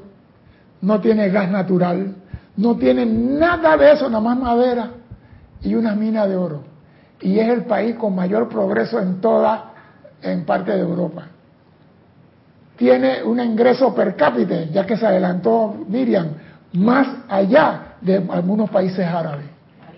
[0.81, 2.15] no tiene gas natural,
[2.57, 4.91] no tiene nada de eso, nada más madera
[5.61, 6.63] y una mina de oro.
[7.21, 9.73] Y es el país con mayor progreso en toda,
[10.21, 11.27] en parte de Europa.
[12.75, 16.29] Tiene un ingreso per cápita, ya que se adelantó Miriam,
[16.73, 19.45] más allá de algunos países árabes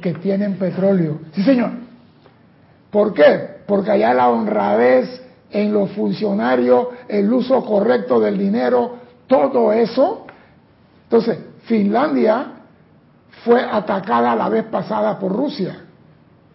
[0.02, 1.20] que tienen petróleo.
[1.34, 1.72] Sí, señor.
[2.92, 3.62] ¿Por qué?
[3.66, 10.26] Porque allá la honradez en los funcionarios, el uso correcto del dinero, todo eso.
[11.04, 12.48] Entonces, Finlandia
[13.44, 15.76] fue atacada la vez pasada por Rusia,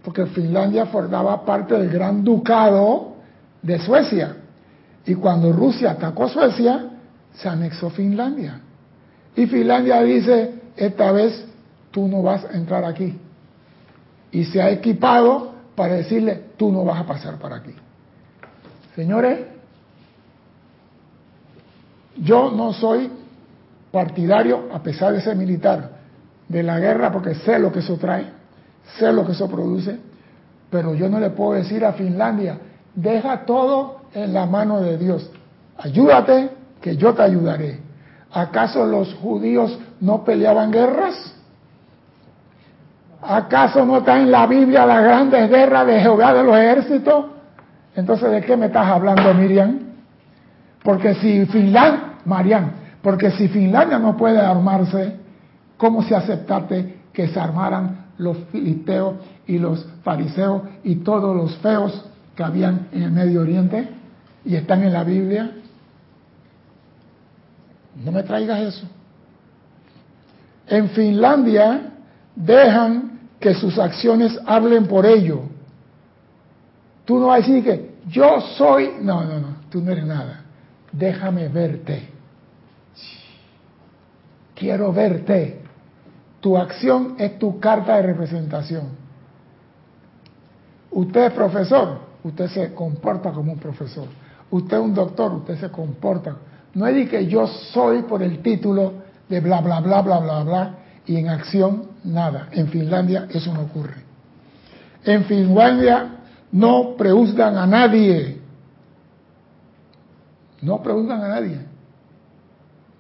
[0.03, 3.15] porque Finlandia formaba parte del gran ducado
[3.63, 4.37] de Suecia.
[5.07, 6.91] Y cuando Rusia atacó a Suecia,
[7.33, 8.61] se anexó Finlandia.
[9.35, 11.45] Y Finlandia dice, esta vez
[11.91, 13.19] tú no vas a entrar aquí.
[14.31, 17.75] Y se ha equipado para decirle, tú no vas a pasar para aquí.
[18.95, 19.41] Señores,
[22.17, 23.11] yo no soy
[23.91, 25.99] partidario, a pesar de ser militar,
[26.49, 28.27] de la guerra porque sé lo que eso trae,
[28.99, 29.99] sé lo que eso produce,
[30.71, 32.59] pero yo no le puedo decir a Finlandia,
[32.95, 35.31] deja todo en la mano de Dios,
[35.77, 37.81] ayúdate que yo te ayudaré.
[38.31, 41.35] ¿Acaso los judíos no peleaban guerras?
[43.21, 47.27] ¿Acaso no está en la Biblia la grandes guerras de Jehová de los ejércitos?
[47.97, 49.81] Entonces, ¿de qué me estás hablando, Miriam?
[50.83, 55.19] Porque si Finlandia, Marian, porque si Finlandia no puede armarse,
[55.79, 59.15] ¿Cómo se aceptaste que se armaran los filisteos
[59.47, 62.05] y los fariseos y todos los feos
[62.37, 63.89] que habían en el Medio Oriente
[64.45, 65.53] y están en la Biblia?
[68.05, 68.89] No me traigas eso.
[70.69, 71.93] En Finlandia
[72.35, 75.43] dejan que sus acciones hablen por ello.
[77.05, 80.45] Tú no vas a decir que yo soy, no, no, no, tú no eres nada.
[80.93, 82.09] Déjame verte.
[84.55, 85.63] Quiero verte.
[86.41, 88.89] Tu acción es tu carta de representación.
[90.91, 94.07] Usted es profesor, usted se comporta como un profesor.
[94.51, 96.37] Usted es un doctor, usted se comporta.
[96.75, 98.93] No es de que yo soy por el título
[99.29, 100.75] de bla, bla, bla, bla, bla, bla,
[101.07, 102.49] y en acción nada.
[102.53, 104.03] En Finlandia eso no ocurre.
[105.05, 106.17] En Finlandia
[106.53, 108.41] no prejuzgan a nadie.
[110.61, 111.61] No prejuzgan a nadie.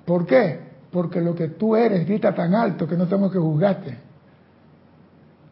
[0.05, 0.69] ¿Por qué?
[0.91, 3.97] porque lo que tú eres grita tan alto que no tengo que juzgarte.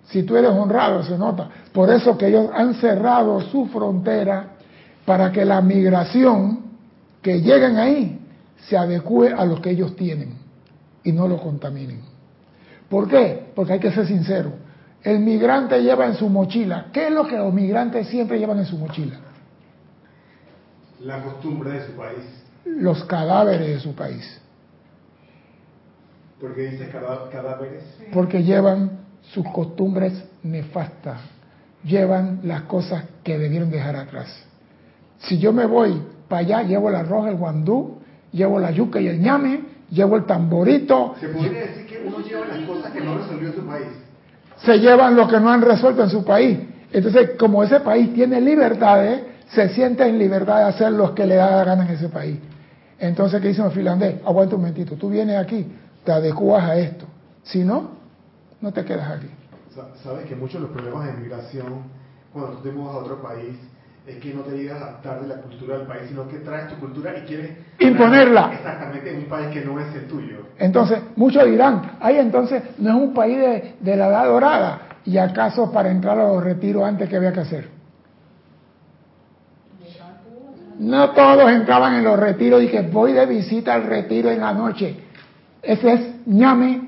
[0.04, 1.48] Si tú eres honrado, se nota.
[1.72, 4.56] Por eso que ellos han cerrado su frontera
[5.04, 6.60] para que la migración
[7.20, 8.20] que lleguen ahí
[8.68, 10.35] se adecue a lo que ellos tienen
[11.06, 12.00] y no lo contaminen.
[12.90, 13.52] ¿Por qué?
[13.54, 14.52] Porque hay que ser sincero.
[15.02, 16.86] El migrante lleva en su mochila.
[16.92, 19.16] ¿Qué es lo que los migrantes siempre llevan en su mochila?
[21.00, 22.24] La costumbre de su país.
[22.64, 24.40] Los cadáveres de su país.
[26.40, 27.84] ¿Por qué dice cadáveres?
[28.12, 28.98] Porque llevan
[29.32, 31.20] sus costumbres nefastas,
[31.84, 34.28] llevan las cosas que debieron dejar atrás.
[35.18, 38.00] Si yo me voy para allá, llevo el arroz, el guandú,
[38.32, 41.14] llevo la yuca y el ñame, llevo el tamborito.
[41.20, 43.86] ¿Se podría decir que uno lleva las cosas que no resolvió en su país?
[44.58, 46.58] Se llevan lo que no han resuelto en su país.
[46.92, 51.36] Entonces, como ese país tiene libertades, se siente en libertad de hacer lo que le
[51.36, 52.38] da la gana en ese país.
[52.98, 54.16] Entonces, ¿qué dice un finlandés?
[54.24, 55.66] Aguanta un momentito, tú vienes aquí,
[56.04, 57.04] te adecuas a esto.
[57.42, 57.90] Si no,
[58.60, 59.28] no te quedas aquí.
[60.02, 61.82] Sabes que muchos de los problemas de migración,
[62.32, 63.56] cuando tú te mudas a otro país,
[64.06, 66.68] es que no te llegas a adaptar de la cultura del país, sino que traes
[66.68, 68.52] tu cultura y quieres imponerla.
[68.54, 70.46] Exactamente, en un país que no es el tuyo.
[70.58, 74.80] Entonces, muchos dirán, ahí entonces no es un país de, de la edad dorada.
[75.04, 77.68] ¿Y acaso para entrar a los retiros antes qué había que hacer?
[80.78, 84.52] No todos entraban en los retiros y que voy de visita al retiro en la
[84.52, 84.96] noche.
[85.62, 86.82] Ese es ñame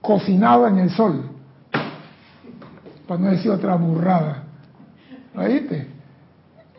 [0.00, 1.22] cocinado en el sol.
[3.06, 4.44] Para no decir otra burrada.
[5.36, 5.95] ¿Oíste?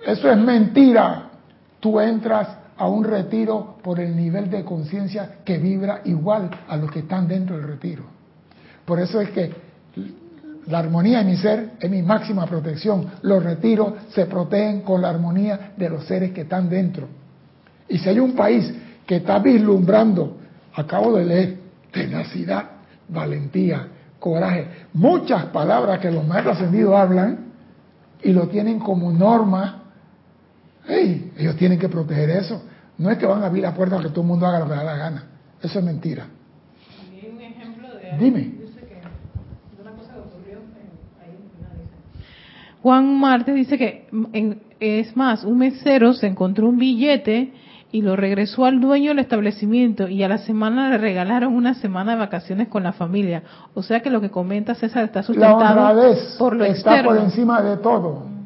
[0.08, 1.24] Eso es mentira.
[1.82, 6.90] Tú entras a un retiro por el nivel de conciencia que vibra igual a los
[6.90, 8.04] que están dentro del retiro.
[8.86, 9.52] Por eso es que
[10.68, 13.06] la armonía de mi ser es mi máxima protección.
[13.22, 17.10] Los retiros se protegen con la armonía de los seres que están dentro.
[17.90, 18.74] Y si hay un país
[19.06, 20.38] que está vislumbrando,
[20.74, 21.58] acabo de leer,
[21.92, 22.64] tenacidad,
[23.10, 23.88] valentía,
[24.20, 27.40] coraje, muchas palabras que los maestros ascendidos hablan
[28.24, 29.84] y lo tienen como norma,
[30.88, 32.64] ellos tienen que proteger eso.
[32.98, 34.66] No es que van a abrir la puerta para que todo el mundo haga lo
[34.66, 35.24] que le da la gana.
[35.62, 36.28] Eso es mentira.
[38.20, 38.58] Dime.
[42.82, 44.08] Juan Martes dice que
[44.80, 47.52] es más, un mesero se encontró un billete
[47.92, 52.14] y lo regresó al dueño del establecimiento y a la semana le regalaron una semana
[52.14, 53.44] de vacaciones con la familia.
[53.74, 57.18] O sea que lo que comenta César está sustentado la honradez por lo está por
[57.18, 58.37] encima de todo.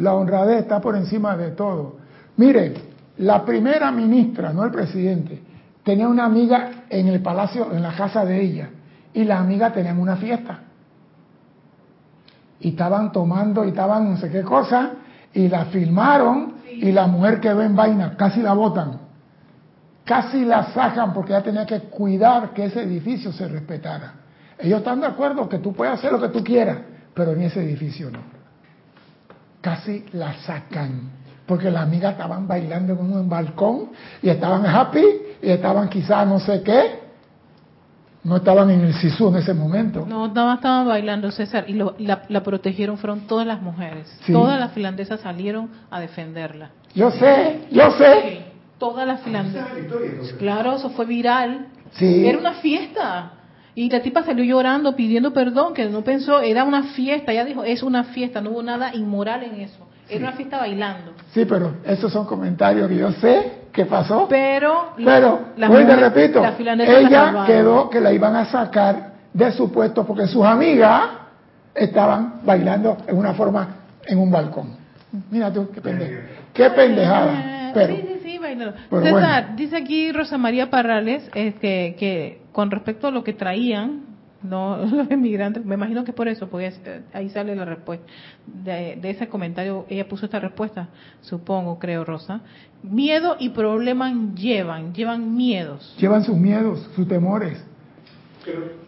[0.00, 1.96] La honradez está por encima de todo.
[2.36, 2.74] Mire,
[3.18, 5.42] la primera ministra, no el presidente,
[5.84, 8.70] tenía una amiga en el palacio, en la casa de ella,
[9.12, 10.60] y la amiga tenían una fiesta
[12.60, 14.92] y estaban tomando y estaban no sé qué cosa
[15.32, 19.00] y la filmaron y la mujer quedó en vaina, casi la botan,
[20.04, 24.14] casi la sacan porque ella tenía que cuidar que ese edificio se respetara.
[24.58, 26.78] Ellos están de acuerdo que tú puedes hacer lo que tú quieras,
[27.14, 28.39] pero en ese edificio no.
[29.60, 33.90] Casi la sacan porque las amigas estaban bailando en un balcón
[34.22, 35.04] y estaban happy
[35.42, 37.00] y estaban quizás no sé qué
[38.22, 40.04] no estaban en el SISU en ese momento.
[40.06, 44.14] No, estaban bailando, César, y la, protegieron, fueron todas las mujeres.
[44.30, 46.70] Todas las finlandesas salieron a defenderla.
[46.94, 48.44] Yo sé, yo sé.
[48.78, 49.68] todas las finlandesas.
[50.38, 51.66] Claro, eso fue viral.
[51.92, 52.26] Sí.
[52.26, 53.32] Era una fiesta.
[53.74, 57.32] Y la tipa salió llorando, pidiendo perdón, que no pensó, era una fiesta.
[57.32, 59.86] Ella dijo, es una fiesta, no hubo nada inmoral en eso.
[60.08, 61.12] Era una fiesta bailando.
[61.32, 64.26] Sí, pero esos son comentarios que yo sé que pasó.
[64.28, 70.04] Pero, pero la, te repito, ella quedó que la iban a sacar de su puesto
[70.04, 71.02] porque sus amigas
[71.74, 74.76] estaban bailando en una forma en un balcón.
[75.30, 76.20] Mira tú, qué pendeja.
[76.52, 77.70] Qué pendejada.
[77.72, 77.94] Pero,
[78.56, 84.02] César, dice aquí Rosa María Parrales este, que con respecto a lo que traían,
[84.42, 86.80] no los inmigrantes, me imagino que por eso, pues
[87.12, 88.06] ahí sale la respuesta.
[88.46, 90.88] De, ese comentario, ella puso esta respuesta,
[91.20, 92.40] supongo, creo, Rosa.
[92.82, 95.94] Miedo y problemas llevan, llevan miedos.
[95.98, 97.64] Llevan sus miedos, sus temores.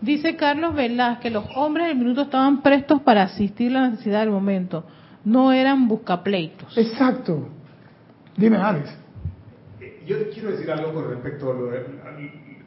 [0.00, 4.30] Dice Carlos Velázquez, los hombres del minuto estaban prestos para asistir a la necesidad del
[4.30, 4.84] momento,
[5.24, 6.76] no eran buscapleitos.
[6.76, 7.48] Exacto.
[8.36, 9.01] Dime, Alex.
[10.06, 11.70] Yo quiero decir algo con respecto a lo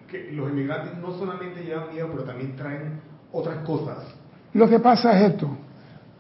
[0.08, 3.00] que los inmigrantes no solamente llevan miedo, pero también traen
[3.32, 3.98] otras cosas.
[4.54, 5.50] Lo que pasa es esto,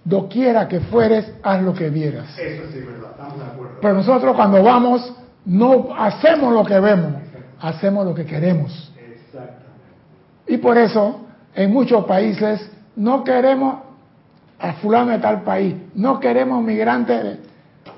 [0.03, 2.37] doquiera que fueres, haz lo que vieras.
[2.37, 3.77] Eso sí, verdad, estamos de acuerdo.
[3.81, 5.13] Pero nosotros cuando vamos,
[5.45, 7.13] no hacemos lo que vemos,
[7.61, 8.93] hacemos lo que queremos.
[8.97, 9.63] Exactamente.
[10.47, 11.21] Y por eso,
[11.53, 13.79] en muchos países, no queremos
[14.59, 17.39] a fulano de tal país, no queremos migrantes.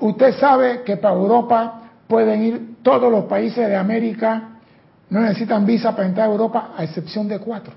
[0.00, 4.58] Usted sabe que para Europa pueden ir todos los países de América
[5.10, 7.72] no necesitan visa para entrar a Europa, a excepción de cuatro.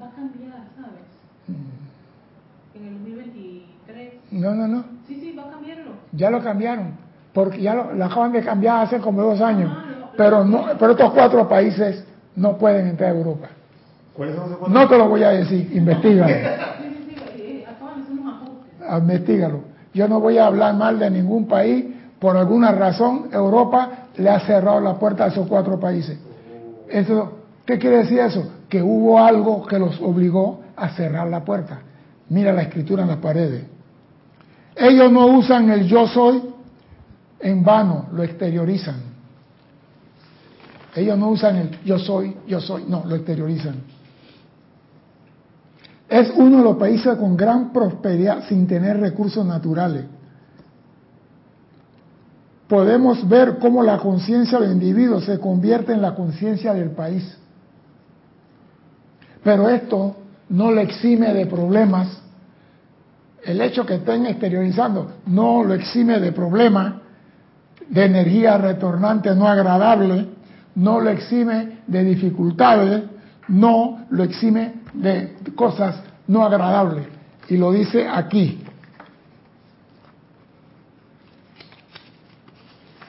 [0.00, 1.02] Va a cambiar, ¿sabes?
[1.48, 2.78] Mm.
[2.78, 4.12] En el 2023.
[4.32, 4.84] No, no, no.
[5.06, 5.90] Sí, sí, va a cambiarlo.
[6.12, 6.92] Ya lo cambiaron,
[7.32, 9.70] porque ya lo, acaban de cambiar hace como dos años.
[9.74, 12.04] Ah, pero, no, pero estos cuatro países
[12.36, 13.48] no pueden entrar a Europa.
[14.14, 16.28] ¿Cuáles son esos No te lo voy a decir, investigalo.
[16.28, 17.64] sí, sí, sí,
[18.80, 19.60] eh, investígalo.
[19.92, 21.93] Yo no voy a hablar mal de ningún país,
[22.24, 26.16] por alguna razón Europa le ha cerrado la puerta a esos cuatro países.
[27.66, 28.50] ¿Qué quiere decir eso?
[28.66, 31.80] Que hubo algo que los obligó a cerrar la puerta.
[32.30, 33.64] Mira la escritura en las paredes.
[34.74, 36.42] Ellos no usan el yo soy
[37.40, 39.02] en vano, lo exteriorizan.
[40.96, 43.82] Ellos no usan el yo soy, yo soy, no, lo exteriorizan.
[46.08, 50.06] Es uno de los países con gran prosperidad sin tener recursos naturales
[52.68, 57.36] podemos ver cómo la conciencia del individuo se convierte en la conciencia del país.
[59.42, 60.16] Pero esto
[60.48, 62.08] no le exime de problemas.
[63.44, 66.94] El hecho que estén exteriorizando no lo exime de problemas
[67.88, 70.28] de energía retornante no agradable,
[70.74, 73.04] no lo exime de dificultades,
[73.48, 75.96] no lo exime de cosas
[76.26, 77.06] no agradables.
[77.48, 78.63] Y lo dice aquí.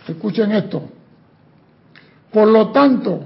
[0.07, 0.83] Escuchen esto.
[2.31, 3.21] Por lo tanto,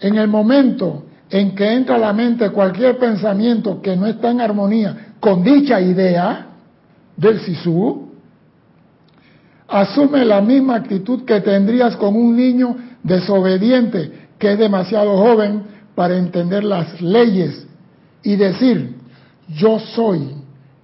[0.00, 4.40] en el momento en que entra a la mente cualquier pensamiento que no está en
[4.40, 6.46] armonía con dicha idea
[7.16, 8.10] del Sisu,
[9.68, 15.62] asume la misma actitud que tendrías con un niño desobediente que es demasiado joven
[15.94, 17.66] para entender las leyes
[18.22, 18.96] y decir,
[19.48, 20.34] yo soy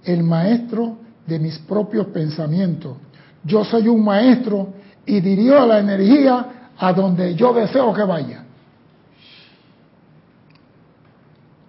[0.03, 2.97] el maestro de mis propios pensamientos,
[3.43, 4.73] yo soy un maestro
[5.07, 6.45] y dirijo la energía
[6.77, 8.43] a donde yo deseo que vaya.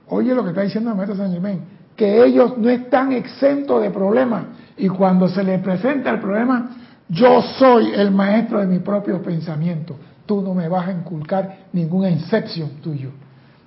[0.08, 1.60] Oye lo que está diciendo el maestro San Germain,
[1.96, 4.44] que ellos no están exentos de problemas
[4.76, 6.70] y cuando se les presenta el problema,
[7.08, 9.96] yo soy el maestro de mi propio pensamiento.
[10.26, 13.10] Tú no me vas a inculcar ninguna incepción tuyo.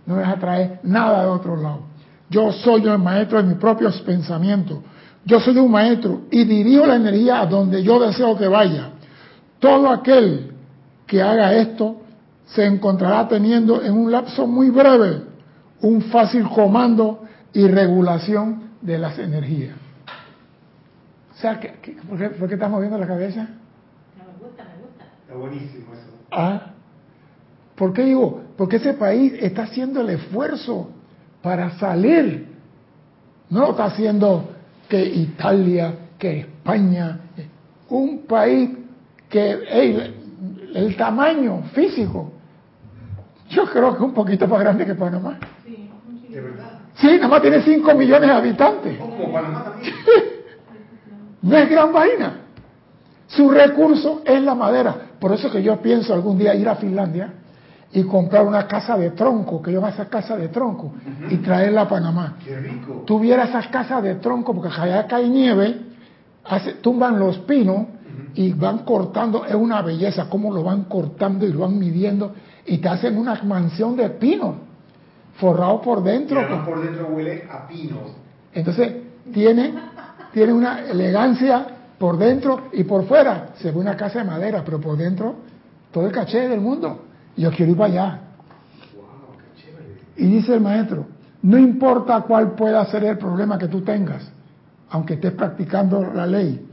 [0.05, 1.81] No me vas a traer nada de otro lado.
[2.29, 4.79] Yo soy el maestro de mis propios pensamientos.
[5.25, 8.91] Yo soy un maestro y dirijo la energía a donde yo deseo que vaya.
[9.61, 10.51] Todo aquel
[11.05, 12.01] que haga esto
[12.47, 15.21] se encontrará teniendo en un lapso muy breve
[15.81, 19.75] un fácil comando y regulación de las energías.
[21.31, 23.41] O sea, por, qué, estamos viendo la cabeza?
[24.17, 25.05] Me gusta, me gusta.
[25.21, 26.09] Está buenísimo eso.
[26.31, 26.71] Ah,
[27.75, 28.41] ¿por qué digo?
[28.57, 30.89] Porque ese país está haciendo el esfuerzo
[31.43, 32.47] para salir.
[33.51, 34.55] No lo está haciendo
[34.89, 37.19] que Italia, que España,
[37.89, 38.80] un país
[39.31, 40.13] que
[40.73, 42.31] el tamaño físico,
[43.49, 45.39] yo creo que es un poquito más grande que Panamá.
[45.65, 45.89] Sí,
[46.29, 46.79] ¿De verdad?
[46.95, 48.97] Sí, nada más tiene 5 millones de habitantes.
[48.99, 49.93] Como Panamá también.
[51.43, 52.33] No es gran vaina.
[53.25, 54.95] Su recurso es la madera.
[55.19, 57.33] Por eso que yo pienso algún día ir a Finlandia
[57.91, 60.93] y comprar una casa de tronco, que yo voy a hacer casa de tronco,
[61.31, 62.35] y traerla a Panamá.
[62.45, 63.03] Qué rico.
[63.07, 65.77] Tuviera esas casas de tronco, porque allá cae nieve,
[66.45, 67.87] hace, tumban los pinos
[68.35, 72.33] y van cortando, es una belleza cómo lo van cortando y lo van midiendo,
[72.65, 74.55] y te hacen una mansión de pino,
[75.35, 76.41] forrado por dentro.
[76.41, 77.97] Y por dentro huele a pino.
[78.53, 78.93] Entonces,
[79.31, 79.73] tiene
[80.31, 81.65] tiene una elegancia
[81.97, 83.49] por dentro y por fuera.
[83.55, 85.35] Se ve una casa de madera, pero por dentro
[85.91, 87.05] todo el caché del mundo.
[87.35, 88.19] Yo quiero ir para allá.
[90.15, 91.05] Y dice el maestro,
[91.41, 94.29] no importa cuál pueda ser el problema que tú tengas,
[94.89, 96.67] aunque estés practicando la ley.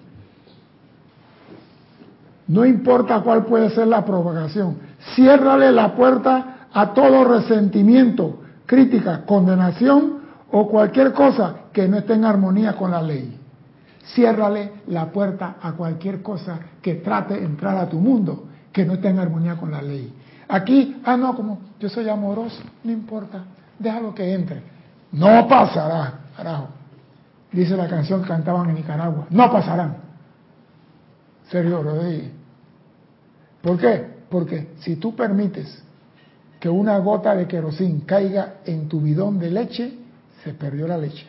[2.48, 4.76] No importa cuál puede ser la provocación.
[5.14, 10.18] Ciérrale la puerta a todo resentimiento, crítica, condenación
[10.50, 13.38] o cualquier cosa que no esté en armonía con la ley
[14.14, 18.94] ciérrale la puerta a cualquier cosa que trate de entrar a tu mundo que no
[18.94, 20.14] esté en armonía con la ley.
[20.48, 23.44] Aquí, ah, no, como yo soy amoroso, no importa,
[23.78, 24.62] déjalo que entre.
[25.12, 26.68] No pasará, carajo.
[27.52, 29.96] Dice la canción que cantaban en Nicaragua, no pasarán.
[31.50, 32.32] Serio, Rodríguez.
[33.62, 34.06] ¿Por qué?
[34.28, 35.82] Porque si tú permites
[36.60, 39.92] que una gota de querosín caiga en tu bidón de leche,
[40.42, 41.26] se perdió la leche.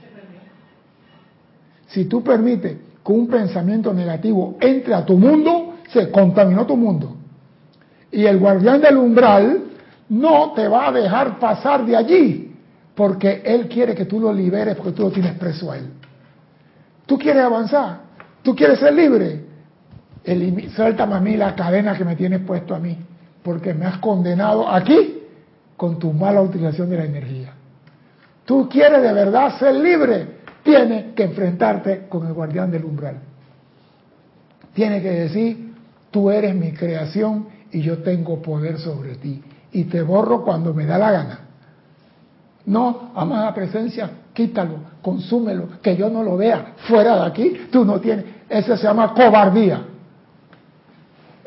[1.87, 7.15] Si tú permites que un pensamiento negativo entre a tu mundo, se contaminó tu mundo.
[8.11, 9.63] Y el guardián del umbral
[10.09, 12.55] no te va a dejar pasar de allí,
[12.95, 15.89] porque él quiere que tú lo liberes, porque tú lo tienes preso a él.
[17.05, 18.01] Tú quieres avanzar,
[18.43, 19.45] tú quieres ser libre.
[20.75, 22.97] Suéltame a mí la cadena que me tienes puesto a mí,
[23.43, 25.23] porque me has condenado aquí
[25.77, 27.53] con tu mala utilización de la energía.
[28.45, 33.17] Tú quieres de verdad ser libre, tiene que enfrentarte con el guardián del umbral.
[34.73, 35.73] Tiene que decir,
[36.11, 39.41] tú eres mi creación y yo tengo poder sobre ti.
[39.71, 41.39] Y te borro cuando me da la gana.
[42.65, 46.73] No, la presencia, quítalo, consúmelo, que yo no lo vea.
[46.87, 48.25] Fuera de aquí, tú no tienes.
[48.49, 49.81] Eso se llama cobardía.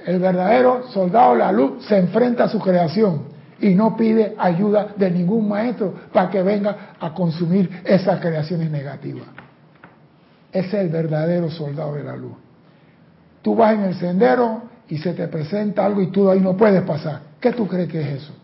[0.06, 3.22] El verdadero soldado de la luz se enfrenta a su creación
[3.60, 9.28] y no pide ayuda de ningún maestro para que venga a consumir esas creaciones negativas.
[10.52, 12.34] Ese es el verdadero soldado de la luz.
[13.40, 16.82] Tú vas en el sendero y se te presenta algo y tú ahí no puedes
[16.82, 17.20] pasar.
[17.40, 18.34] ¿Qué tú crees que es eso?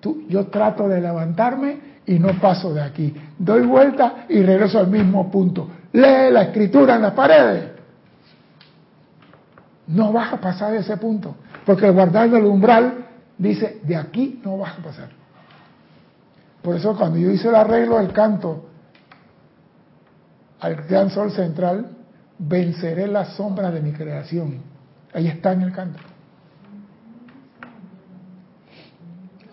[0.00, 3.14] Tú, yo trato de levantarme y no paso de aquí.
[3.38, 5.68] Doy vuelta y regreso al mismo punto.
[5.92, 7.77] Lee la escritura en las paredes.
[9.88, 11.34] No vas a pasar de ese punto,
[11.64, 13.06] porque el guardar del umbral
[13.38, 15.08] dice, de aquí no vas a pasar.
[16.62, 18.66] Por eso cuando yo hice el arreglo del canto
[20.60, 21.88] al gran sol central,
[22.38, 24.58] venceré las sombras de mi creación.
[25.14, 26.00] Ahí está en el canto.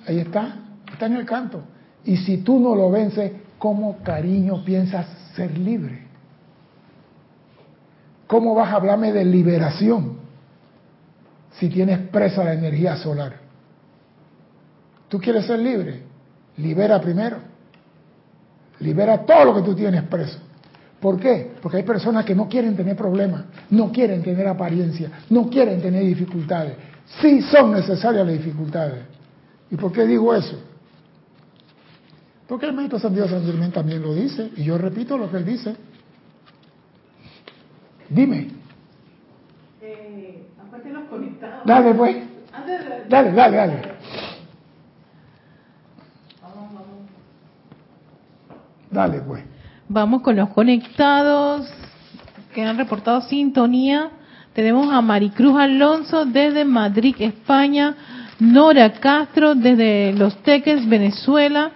[0.06, 0.56] Ahí está,
[0.92, 1.62] está en el canto.
[2.04, 6.06] Y si tú no lo vences, ¿cómo cariño piensas ser libre?
[8.28, 10.25] ¿Cómo vas a hablarme de liberación
[11.60, 13.38] si tienes presa la energía solar?
[15.10, 16.02] ¿Tú quieres ser libre?
[16.58, 17.38] Libera primero.
[18.80, 20.40] Libera todo lo que tú tienes preso.
[21.00, 21.52] ¿Por qué?
[21.62, 26.04] Porque hay personas que no quieren tener problemas, no quieren tener apariencia, no quieren tener
[26.04, 26.76] dificultades.
[27.22, 29.04] Sí son necesarias las dificultades.
[29.70, 30.60] ¿Y por qué digo eso?
[32.48, 35.46] Porque el maestro San Dios San también lo dice, y yo repito lo que él
[35.46, 35.76] dice.
[38.10, 38.48] Dime.
[39.82, 40.35] Eh,
[41.10, 41.66] conectados.
[41.66, 42.18] Dale, pues.
[43.10, 43.82] Dale, dale, dale.
[46.42, 46.86] Vamos, vamos.
[48.90, 49.44] Dale, pues.
[49.88, 51.72] Vamos con los conectados
[52.54, 54.10] que han reportado sintonía.
[54.54, 57.96] Tenemos a Maricruz Alonso desde Madrid, España.
[58.40, 61.72] Nora Castro desde Los Teques, Venezuela.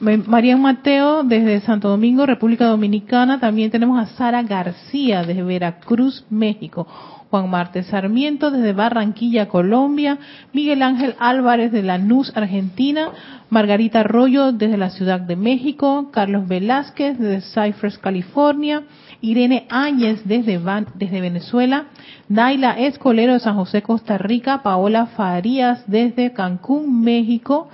[0.00, 3.40] María Mateo desde Santo Domingo, República Dominicana.
[3.40, 6.86] También tenemos a Sara García desde Veracruz, México.
[7.30, 10.18] Juan Marte Sarmiento desde Barranquilla, Colombia.
[10.52, 13.10] Miguel Ángel Álvarez de Lanús, Argentina.
[13.50, 16.10] Margarita Arroyo desde la Ciudad de México.
[16.12, 18.84] Carlos Velázquez desde Cypress, California.
[19.20, 20.60] Irene Áñez desde,
[20.94, 21.86] desde Venezuela.
[22.28, 24.62] Naila Escolero de San José, Costa Rica.
[24.62, 27.68] Paola Farías desde Cancún, México.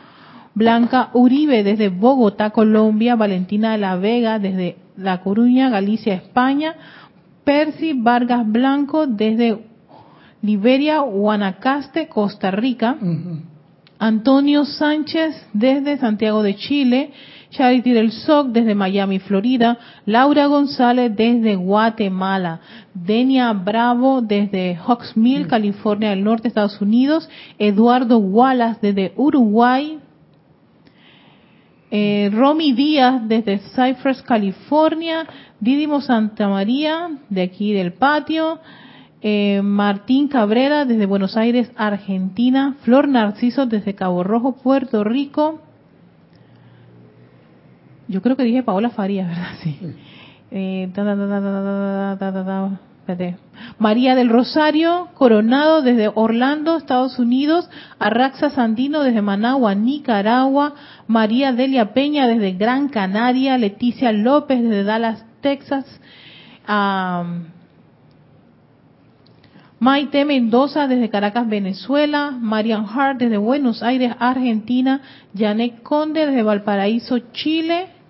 [0.55, 6.75] Blanca Uribe desde Bogotá, Colombia, Valentina de la Vega desde La Coruña, Galicia, España,
[7.45, 9.59] Percy Vargas Blanco desde
[10.43, 12.97] Liberia, Guanacaste, Costa Rica,
[13.99, 17.12] Antonio Sánchez desde Santiago de Chile,
[17.51, 22.61] Charity del SOC desde Miami, Florida, Laura González desde Guatemala,
[22.95, 27.28] Denia Bravo desde Hawksmill, California del Norte, Estados Unidos,
[27.59, 30.01] Eduardo Wallace desde Uruguay,
[31.95, 35.26] eh, Romy Díaz desde Cypress, California,
[35.61, 38.61] Didimo Santa María de aquí del patio,
[39.20, 45.61] eh, Martín Cabrera desde Buenos Aires, Argentina, Flor Narciso desde Cabo Rojo, Puerto Rico.
[48.09, 49.51] Yo creo que dije Paola Farías, ¿verdad?
[49.62, 49.78] Sí.
[50.51, 50.90] Eh,
[53.79, 57.69] María del Rosario Coronado desde Orlando, Estados Unidos.
[57.99, 60.75] Arraxa Sandino desde Managua, Nicaragua.
[61.07, 63.59] María Delia Peña desde Gran Canaria.
[63.59, 65.85] Leticia López desde Dallas, Texas.
[69.81, 72.31] Maite Mendoza desde Caracas, Venezuela.
[72.31, 75.01] Marian Hart desde Buenos Aires, Argentina.
[75.37, 78.02] Janet Conde desde Valparaíso, Chile.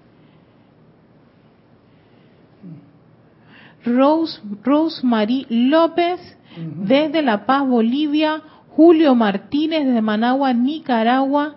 [3.85, 6.21] Rose, Rose Marie López
[6.57, 11.57] desde La Paz, Bolivia, Julio Martínez desde Managua, Nicaragua,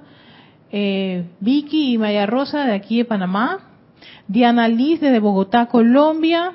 [0.71, 3.59] eh, Vicky y María Rosa de aquí de Panamá,
[4.27, 6.53] Diana Liz desde Bogotá, Colombia,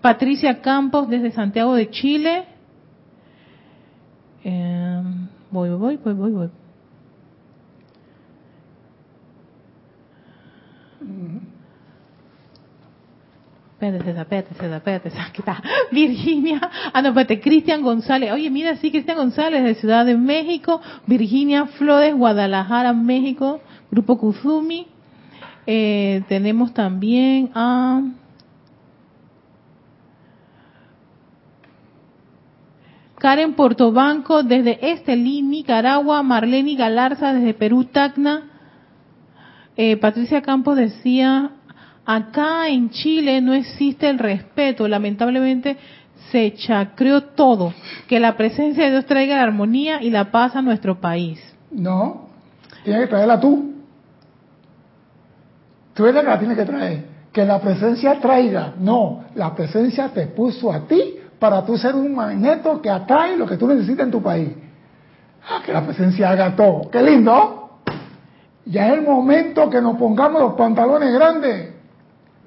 [0.00, 2.44] Patricia Campos desde Santiago de Chile,
[4.44, 5.02] eh,
[5.50, 6.50] voy, voy, voy, voy, voy.
[13.80, 15.62] Espérate, espérate, espérate, aquí está.
[15.90, 16.60] Virginia,
[16.92, 18.30] ah, no, espérate, Cristian González.
[18.30, 20.82] Oye, mira, sí, Cristian González de Ciudad de México.
[21.06, 23.62] Virginia Flores, Guadalajara, México.
[23.90, 24.86] Grupo Kuzumi.
[25.66, 28.02] Eh, tenemos también a...
[33.16, 36.22] Karen Portobanco desde Estelí, Nicaragua.
[36.22, 38.42] Marlene Galarza desde Perú, Tacna.
[39.78, 41.52] Eh, Patricia Campos decía
[42.04, 45.76] Acá en Chile no existe el respeto, lamentablemente
[46.30, 47.72] se chacreó todo.
[48.08, 51.40] Que la presencia de Dios traiga la armonía y la paz a nuestro país.
[51.70, 52.28] No,
[52.84, 53.74] tienes que traerla tú.
[55.94, 57.04] Tú eres la que la tienes que traer.
[57.32, 58.74] Que la presencia traiga.
[58.78, 63.46] No, la presencia te puso a ti para tú ser un magneto que atrae lo
[63.46, 64.50] que tú necesitas en tu país.
[65.48, 66.90] Ah, que la presencia haga todo.
[66.90, 67.80] ¡Qué lindo!
[68.66, 71.79] Ya es el momento que nos pongamos los pantalones grandes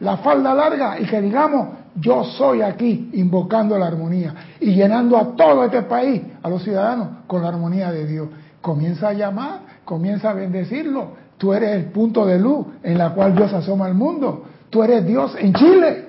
[0.03, 5.35] la falda larga y que digamos, yo soy aquí invocando la armonía y llenando a
[5.35, 8.27] todo este país, a los ciudadanos, con la armonía de Dios.
[8.61, 11.23] Comienza a llamar, comienza a bendecirlo.
[11.37, 14.45] Tú eres el punto de luz en la cual Dios asoma al mundo.
[14.69, 16.05] Tú eres Dios en Chile.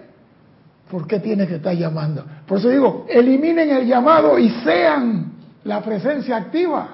[0.91, 2.25] ¿Por qué tienes que estar llamando?
[2.47, 5.33] Por eso digo, eliminen el llamado y sean
[5.63, 6.89] la presencia activa.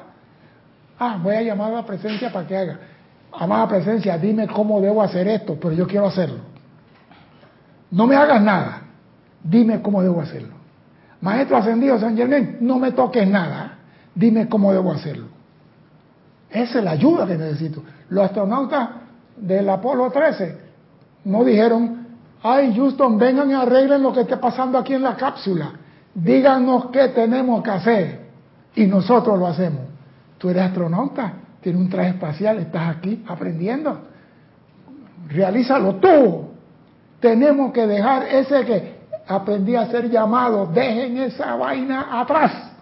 [0.98, 2.78] Ah, voy a llamar a la presencia para que haga.
[3.32, 6.49] amada presencia, dime cómo debo hacer esto, pero yo quiero hacerlo.
[7.90, 8.82] No me hagas nada,
[9.42, 10.54] dime cómo debo hacerlo.
[11.20, 13.78] Maestro ascendido San Germán, no me toques nada,
[14.14, 15.26] dime cómo debo hacerlo.
[16.50, 17.82] Esa es la ayuda que necesito.
[18.08, 18.88] Los astronautas
[19.36, 20.58] del Apolo 13
[21.24, 22.06] no dijeron,
[22.42, 25.72] ay Houston, vengan y arreglen lo que esté pasando aquí en la cápsula.
[26.14, 28.20] Díganos qué tenemos que hacer.
[28.74, 29.82] Y nosotros lo hacemos.
[30.38, 34.00] Tú eres astronauta, tienes un traje espacial, estás aquí aprendiendo.
[35.28, 36.49] Realízalo tú.
[37.20, 42.72] Tenemos que dejar ese que aprendí a ser llamado, dejen esa vaina atrás.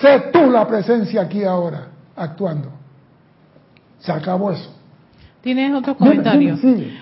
[0.00, 2.70] Sé tú la presencia aquí ahora, actuando.
[3.98, 4.74] Se acabó eso.
[5.42, 6.56] ¿Tienes otro comentario?
[6.56, 6.98] Sí.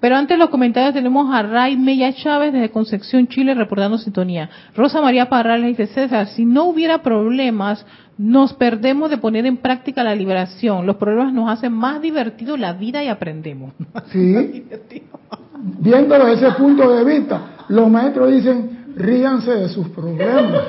[0.00, 4.48] Pero antes de los comentarios tenemos a Ray Mella Chávez desde Concepción, Chile, reportando sintonía.
[4.76, 7.84] Rosa María Parrales dice, César, si no hubiera problemas,
[8.18, 10.84] nos perdemos de poner en práctica la liberación.
[10.84, 13.72] Los problemas nos hacen más divertido la vida y aprendemos.
[14.12, 14.64] Sí.
[15.80, 20.62] Viéndolo desde ese punto de vista, los maestros dicen, ríanse de sus problemas.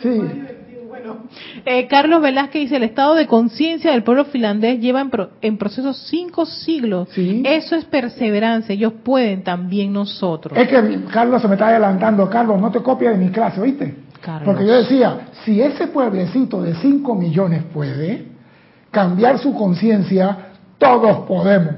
[0.00, 0.20] Sí.
[1.64, 5.06] Eh, Carlos Velázquez dice, el estado de conciencia del pueblo finlandés lleva
[5.40, 7.08] en, proceso cinco siglos.
[7.16, 10.58] Eso es perseverancia, ellos pueden también nosotros.
[10.58, 14.01] Es que Carlos se me está adelantando, Carlos, no te copias de mi clase, ¿oíste?
[14.44, 18.26] Porque yo decía, si ese pueblecito de 5 millones puede
[18.90, 21.74] cambiar su conciencia, todos podemos.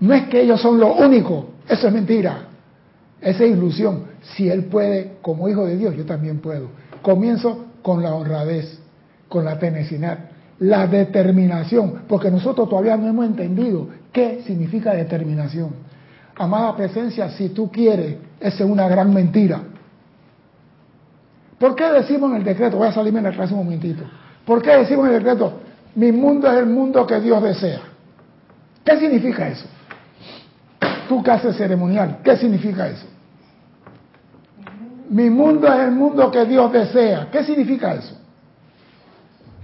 [0.00, 2.48] No es que ellos son lo único, eso es mentira,
[3.20, 4.04] esa es ilusión.
[4.34, 6.68] Si él puede, como hijo de Dios, yo también puedo.
[7.02, 8.80] Comienzo con la honradez,
[9.28, 10.18] con la tenacidad,
[10.60, 15.70] la determinación, porque nosotros todavía no hemos entendido qué significa determinación.
[16.36, 19.60] Amada presencia, si tú quieres, esa es una gran mentira.
[21.58, 24.04] ¿Por qué decimos en el decreto, voy a salirme en la clase un momentito,
[24.44, 25.60] ¿por qué decimos en el decreto,
[25.94, 27.80] mi mundo es el mundo que Dios desea?
[28.84, 29.66] ¿Qué significa eso?
[31.08, 33.06] Tú que haces ceremonial, ¿qué significa eso?
[35.10, 37.28] Mi mundo es el mundo que Dios desea.
[37.32, 38.14] ¿Qué significa eso?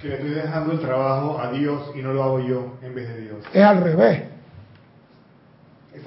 [0.00, 3.08] Que le estoy dejando el trabajo a Dios y no lo hago yo en vez
[3.08, 3.38] de Dios.
[3.52, 4.33] Es al revés.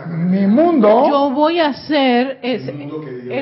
[0.07, 1.07] Mi mundo.
[1.09, 2.73] Yo voy a hacer el,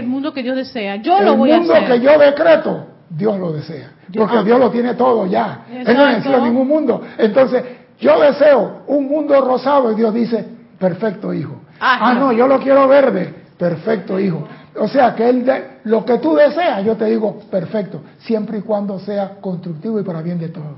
[0.05, 0.97] mundo que Dios, desea.
[0.97, 1.75] Yo lo voy a hacer.
[1.75, 3.91] El mundo que yo decreto, Dios lo desea.
[4.15, 5.65] porque Dios lo tiene todo ya.
[5.71, 7.01] Él no necesita ningún mundo.
[7.17, 7.63] Entonces,
[7.99, 10.45] yo deseo un mundo rosado y Dios dice,
[10.79, 11.61] perfecto hijo.
[11.79, 13.45] ah, no, yo lo quiero verde.
[13.57, 14.47] Perfecto hijo.
[14.77, 15.45] O sea, que él
[15.85, 20.21] lo que tú deseas, yo te digo, perfecto, siempre y cuando sea constructivo y para
[20.21, 20.75] bien de todo.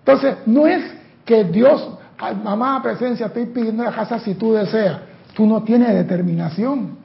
[0.00, 0.82] Entonces, no es
[1.24, 1.88] que Dios,
[2.42, 4.98] mamá presencia, estoy pidiendo la casa si tú deseas.
[5.34, 6.96] Tú no tienes determinación.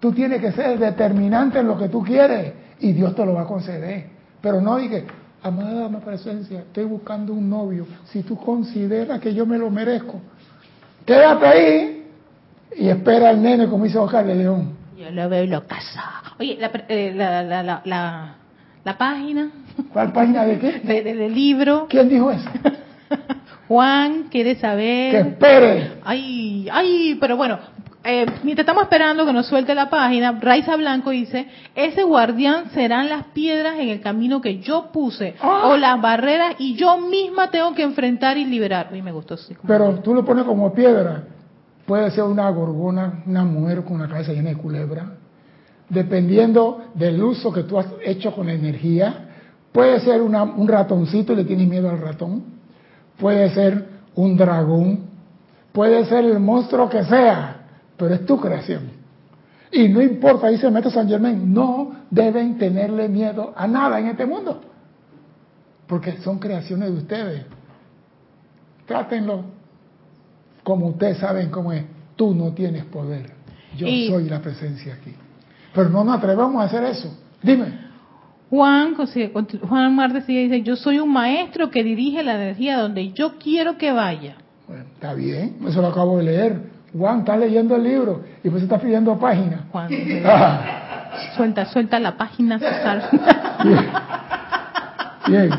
[0.00, 3.42] Tú tienes que ser determinante en lo que tú quieres y Dios te lo va
[3.42, 4.06] a conceder.
[4.40, 5.06] Pero no dije,
[5.42, 7.86] amada mamá presencia, estoy buscando un novio.
[8.06, 10.20] Si tú consideras que yo me lo merezco,
[11.04, 12.06] quédate ahí
[12.76, 14.76] y espera al nene como dice Oscar de León.
[14.98, 16.22] Yo lo veo y lo casa.
[16.38, 18.34] Oye, la, eh, la, la, la,
[18.84, 19.50] la, página.
[19.92, 20.80] ¿Cuál página de qué?
[20.80, 21.86] del libro.
[21.88, 22.48] ¿Quién dijo eso?
[23.68, 25.10] Juan quiere saber.
[25.12, 25.92] Que espere.
[26.04, 27.58] Ay, ay, pero bueno,
[28.06, 33.08] eh, mientras estamos esperando que nos suelte la página, Raiza Blanco dice, ese guardián serán
[33.08, 35.68] las piedras en el camino que yo puse, ah.
[35.68, 38.90] o las barreras, y yo misma tengo que enfrentar y liberar.
[38.92, 39.38] Uy, me gustó.
[39.38, 41.24] Sí, pero tú lo pones como piedra.
[41.86, 45.12] Puede ser una gorgona, una mujer con una cabeza llena de culebra,
[45.88, 49.30] dependiendo del uso que tú has hecho con la energía.
[49.72, 52.53] Puede ser un ratoncito y le tienes miedo al ratón.
[53.18, 55.00] Puede ser un dragón.
[55.72, 58.90] Puede ser el monstruo que sea, pero es tu creación.
[59.72, 64.24] Y no importa, dice el San Germain, no deben tenerle miedo a nada en este
[64.24, 64.60] mundo.
[65.88, 67.42] Porque son creaciones de ustedes.
[68.86, 69.44] Trátenlo
[70.64, 71.84] como ustedes saben cómo es,
[72.16, 73.30] tú no tienes poder.
[73.76, 75.14] Yo soy la presencia aquí.
[75.74, 77.14] Pero no nos atrevamos a hacer eso.
[77.42, 77.83] Dime.
[78.54, 78.94] Juan,
[79.68, 83.90] Juan Martes dice, yo soy un maestro que dirige la energía donde yo quiero que
[83.90, 84.36] vaya.
[84.68, 86.60] Bueno, está bien, eso lo acabo de leer.
[86.96, 89.62] Juan, está leyendo el libro y pues está pidiendo páginas.
[89.72, 89.90] Juan,
[91.36, 92.60] suelta, suelta la página.
[95.26, 95.50] Bien.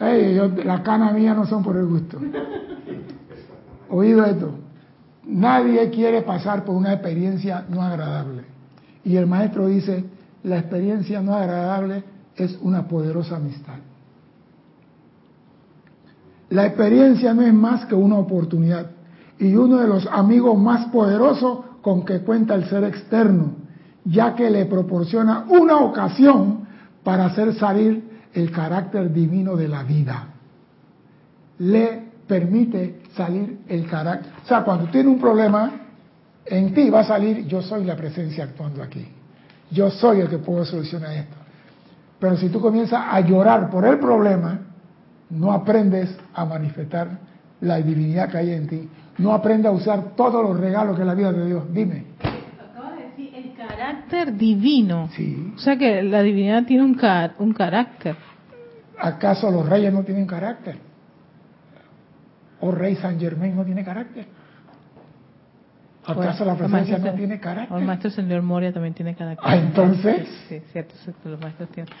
[0.00, 0.66] bien.
[0.66, 2.18] las canas mías no son por el gusto.
[3.90, 4.54] Oído esto,
[5.24, 8.44] nadie quiere pasar por una experiencia no agradable.
[9.04, 10.04] Y el maestro dice,
[10.46, 12.04] la experiencia no agradable
[12.36, 13.78] es una poderosa amistad.
[16.50, 18.90] La experiencia no es más que una oportunidad
[19.40, 23.54] y uno de los amigos más poderosos con que cuenta el ser externo,
[24.04, 26.68] ya que le proporciona una ocasión
[27.02, 30.28] para hacer salir el carácter divino de la vida.
[31.58, 34.32] Le permite salir el carácter.
[34.44, 35.72] O sea, cuando tiene un problema,
[36.44, 39.15] en ti va a salir, yo soy la presencia actuando aquí.
[39.70, 41.36] Yo soy el que puedo solucionar esto.
[42.18, 44.60] Pero si tú comienzas a llorar por el problema,
[45.30, 47.18] no aprendes a manifestar
[47.60, 48.88] la divinidad que hay en ti.
[49.18, 51.64] No aprendes a usar todos los regalos que la vida de Dios.
[51.72, 52.04] Dime.
[52.70, 55.08] Acaba de decir el carácter divino.
[55.14, 55.52] Sí.
[55.54, 56.98] O sea que la divinidad tiene un,
[57.38, 58.16] un carácter.
[58.98, 60.78] ¿Acaso los reyes no tienen carácter?
[62.60, 64.26] ¿O rey San Germain no tiene carácter?
[66.06, 67.78] ¿Acaso la presencia no tiene carácter?
[67.78, 69.44] el maestro señor Moria también tiene carácter.
[69.48, 70.28] Ah, entonces.
[70.48, 71.92] Sí, cierto, cierto, los maestros tienen.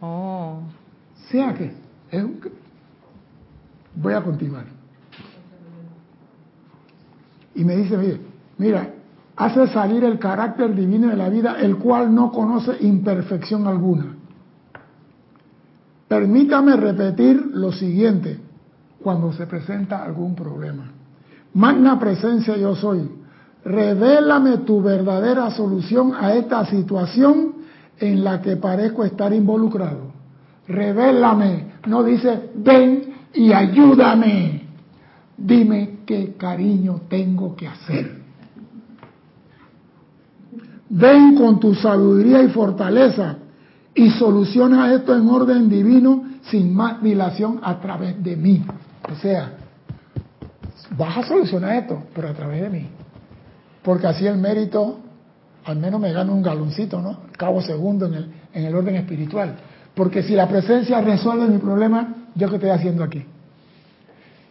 [0.00, 0.60] Oh.
[1.30, 1.72] Sea que.
[3.94, 4.64] Voy a continuar.
[7.54, 8.20] Y me dice, mire,
[8.58, 8.88] mira,
[9.36, 14.16] hace salir el carácter divino de la vida, el cual no conoce imperfección alguna.
[16.08, 18.38] Permítame repetir lo siguiente
[19.02, 20.90] cuando se presenta algún problema.
[21.54, 23.21] Magna presencia yo soy.
[23.64, 27.54] Revélame tu verdadera solución a esta situación
[27.98, 30.12] en la que parezco estar involucrado.
[30.66, 31.72] Revélame.
[31.86, 34.62] No dice, ven y ayúdame.
[35.36, 38.22] Dime qué cariño tengo que hacer.
[40.88, 43.36] Ven con tu sabiduría y fortaleza
[43.94, 48.64] y soluciona esto en orden divino sin más dilación a través de mí.
[49.10, 49.54] O sea,
[50.96, 52.88] vas a solucionar esto, pero a través de mí.
[53.82, 54.98] Porque así el mérito,
[55.64, 57.18] al menos me gana un galoncito, ¿no?
[57.36, 59.56] Cabo segundo en el, en el orden espiritual.
[59.94, 63.24] Porque si la presencia resuelve mi problema, ¿yo qué estoy haciendo aquí?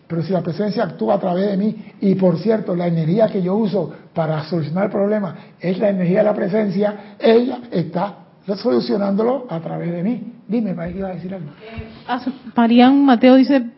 [0.08, 3.42] Pero si la presencia actúa a través de mí, y por cierto, la energía que
[3.42, 8.18] yo uso para solucionar el problema es la energía de la presencia, ella está
[8.58, 10.34] solucionándolo a través de mí.
[10.48, 11.52] Dime, ¿para iba a decir algo?
[11.62, 13.70] Eh, Marian Mateo dice,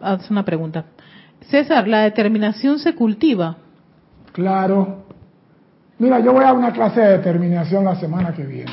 [0.00, 0.84] hace una pregunta.
[1.50, 3.56] César, ¿la determinación se cultiva?
[4.32, 5.04] Claro.
[5.98, 8.72] Mira, yo voy a una clase de determinación la semana que viene.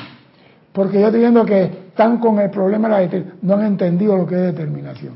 [0.72, 3.40] Porque yo estoy viendo que están con el problema de la determinación.
[3.42, 5.14] No han entendido lo que es determinación.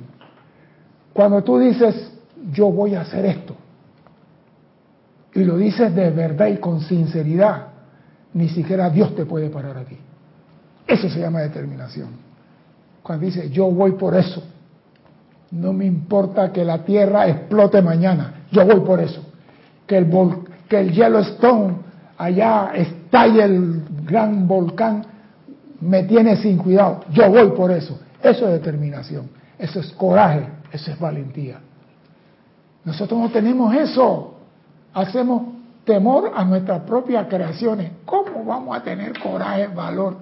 [1.14, 2.12] Cuando tú dices,
[2.52, 3.56] yo voy a hacer esto,
[5.36, 7.68] y lo dices de verdad y con sinceridad,
[8.34, 9.98] ni siquiera Dios te puede parar a ti.
[10.88, 12.10] Eso se llama determinación.
[13.02, 14.44] Cuando dice, yo voy por eso,
[15.52, 19.24] no me importa que la tierra explote mañana, yo voy por eso.
[19.88, 20.09] Que el,
[20.69, 21.75] que el Yellowstone
[22.17, 25.05] allá estalle el gran volcán,
[25.81, 27.99] me tiene sin cuidado, yo voy por eso.
[28.21, 29.29] Eso es determinación,
[29.59, 31.59] eso es coraje, eso es valentía.
[32.86, 34.36] Nosotros no tenemos eso,
[34.93, 35.43] hacemos
[35.84, 37.91] temor a nuestras propias creaciones.
[38.05, 40.17] ¿Cómo vamos a tener coraje, valor,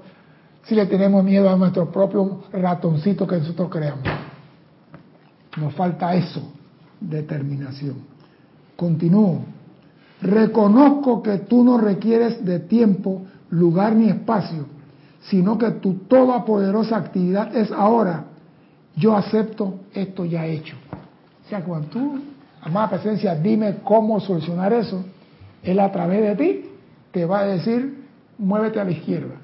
[0.64, 4.03] si le tenemos miedo a nuestro propio ratoncito que nosotros creamos?
[5.57, 6.41] Nos falta eso,
[6.99, 8.11] determinación.
[8.82, 9.44] Continúo.
[10.24, 13.22] Reconozco que tú no requieres de tiempo,
[13.52, 14.66] lugar ni espacio,
[15.22, 18.24] sino que tu toda poderosa actividad es ahora.
[18.96, 20.76] Yo acepto esto ya hecho.
[21.46, 22.22] O sea, cuando tú,
[22.60, 25.06] amada presencia, dime cómo solucionar eso,
[25.62, 26.66] él a través de ti
[27.12, 28.08] te va a decir,
[28.40, 29.36] muévete a la izquierda.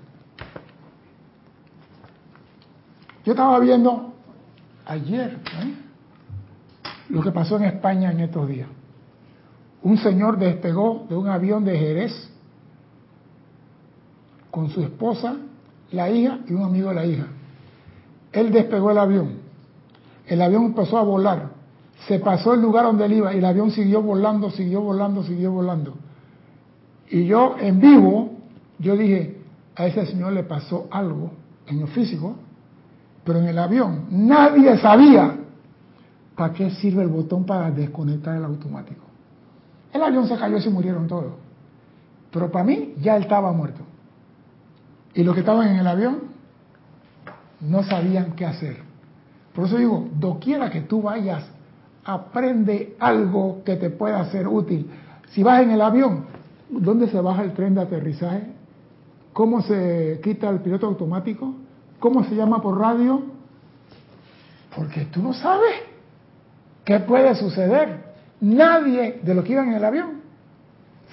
[3.24, 4.14] Yo estaba viendo
[4.88, 5.76] ayer, ¿eh?
[7.10, 8.68] lo que pasó en España en estos días.
[9.84, 12.32] Un señor despegó de un avión de Jerez
[14.52, 15.36] con su esposa,
[15.92, 17.28] la hija y un amigo de la hija.
[18.32, 19.40] Él despegó el avión.
[20.26, 21.50] El avión empezó a volar.
[22.08, 25.52] Se pasó el lugar donde él iba y el avión siguió volando, siguió volando, siguió
[25.52, 25.94] volando.
[27.10, 28.32] Y yo en vivo,
[28.80, 29.38] yo dije,
[29.76, 31.32] a ese señor le pasó algo
[31.68, 32.36] en lo físico,
[33.24, 35.38] pero en el avión nadie sabía
[36.38, 39.07] ¿para qué sirve el botón para desconectar el automático?
[39.98, 41.34] El avión se cayó y se murieron todos.
[42.32, 43.82] Pero para mí ya él estaba muerto.
[45.16, 46.20] Y los que estaban en el avión
[47.62, 48.78] no sabían qué hacer.
[49.56, 51.44] Por eso digo, doquiera que tú vayas,
[52.06, 54.88] aprende algo que te pueda ser útil.
[55.30, 56.26] Si vas en el avión,
[56.70, 58.44] ¿dónde se baja el tren de aterrizaje?
[59.34, 61.56] ¿Cómo se quita el piloto automático?
[61.98, 63.24] ¿Cómo se llama por radio?
[64.76, 65.82] Porque tú no sabes.
[66.86, 68.07] ¿Qué puede suceder?
[68.40, 70.22] Nadie de los que iban en el avión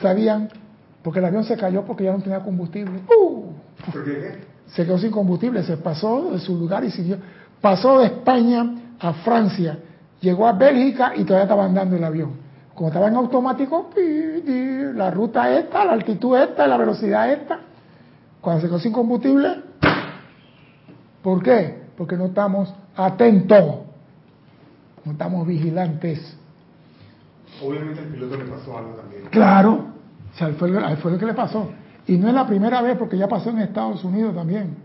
[0.01, 0.49] sabían,
[1.03, 3.01] porque el avión se cayó porque ya no tenía combustible.
[3.18, 3.53] ¡Uh!
[4.66, 7.18] Se quedó sin combustible, se pasó de su lugar y siguió.
[7.61, 9.79] Pasó de España a Francia,
[10.20, 12.33] llegó a Bélgica y todavía estaba andando el avión.
[12.75, 13.91] Como estaba en automático,
[14.95, 17.61] la ruta esta, la altitud esta, la velocidad esta.
[18.41, 19.62] Cuando se quedó sin combustible,
[21.22, 21.85] ¿por qué?
[21.97, 23.77] Porque no estamos atentos,
[25.05, 26.37] no estamos vigilantes.
[27.62, 29.22] Obviamente el piloto le pasó algo también.
[29.30, 29.72] Claro,
[30.32, 31.70] o sea, fue, fue lo que le pasó.
[32.07, 34.76] Y no es la primera vez, porque ya pasó en Estados Unidos también.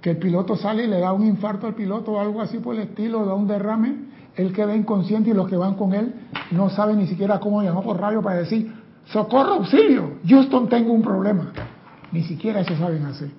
[0.00, 2.74] Que el piloto sale y le da un infarto al piloto o algo así por
[2.74, 6.14] el estilo, da un derrame, él queda inconsciente y los que van con él
[6.50, 8.72] no saben ni siquiera cómo llamar por radio para decir,
[9.06, 11.52] socorro, auxilio, Houston tengo un problema.
[12.12, 13.30] Ni siquiera eso saben hacer.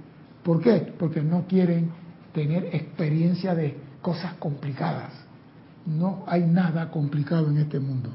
[0.43, 0.93] ¿Por qué?
[0.97, 1.91] Porque no quieren
[2.33, 5.11] tener experiencia de cosas complicadas.
[5.86, 8.09] No hay nada complicado en este mundo.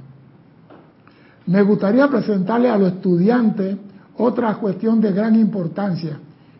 [1.47, 3.77] Me gustaría presentarle a los estudiantes
[4.19, 6.19] otra cuestión de gran importancia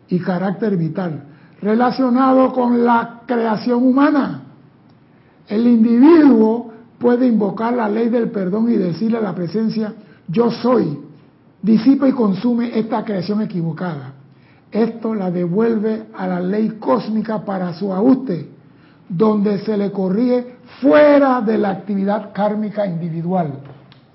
[0.09, 1.23] y carácter vital
[1.61, 4.43] relacionado con la creación humana.
[5.47, 9.93] El individuo puede invocar la ley del perdón y decirle a la presencia,
[10.27, 10.99] yo soy,
[11.61, 14.13] disipa y consume esta creación equivocada.
[14.71, 18.49] Esto la devuelve a la ley cósmica para su ajuste,
[19.09, 23.53] donde se le corrige fuera de la actividad kármica individual.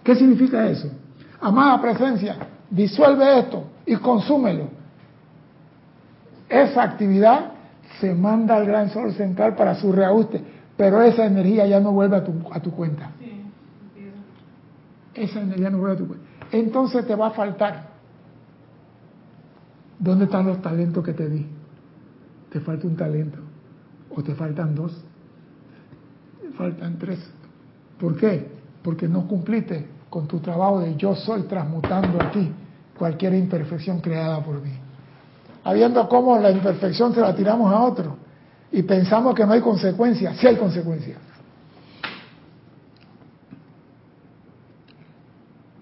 [0.02, 0.88] ¿Qué significa eso?
[1.40, 2.36] Amada presencia,
[2.70, 4.68] disuelve esto y consúmelo.
[6.48, 7.52] Esa actividad
[8.00, 10.42] se manda al gran sol central para su reajuste,
[10.76, 13.10] pero esa energía ya no vuelve a tu, a tu cuenta.
[15.14, 16.26] Esa energía no vuelve a tu cuenta.
[16.52, 17.92] Entonces te va a faltar.
[19.98, 21.46] ¿Dónde están los talentos que te di?
[22.50, 23.38] Te falta un talento.
[24.14, 24.92] O te faltan dos.
[26.40, 27.18] Te faltan tres.
[27.98, 28.62] ¿Por qué?
[28.82, 32.50] porque no cumpliste con tu trabajo de yo soy transmutando aquí
[32.98, 34.72] cualquier imperfección creada por mí.
[35.64, 38.16] Habiendo cómo la imperfección se la tiramos a otro
[38.70, 41.18] y pensamos que no hay consecuencias, sí hay consecuencias.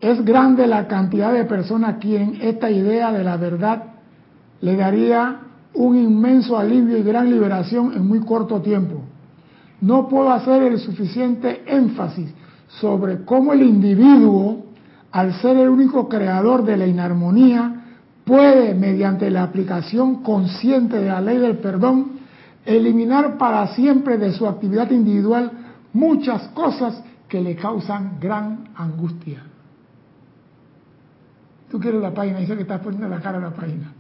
[0.01, 3.85] Es grande la cantidad de personas a quien esta idea de la verdad
[4.61, 5.41] le daría
[5.75, 9.03] un inmenso alivio y gran liberación en muy corto tiempo.
[9.81, 12.31] No puedo hacer el suficiente énfasis
[12.69, 14.67] sobre cómo el individuo,
[15.13, 17.85] al ser el único creador de la inarmonía,
[18.25, 22.21] puede, mediante la aplicación consciente de la ley del perdón,
[22.65, 25.51] eliminar para siempre de su actividad individual
[25.93, 29.43] muchas cosas que le causan gran angustia.
[31.71, 33.93] Tú quieres la página, dice que estás poniendo la cara a la página.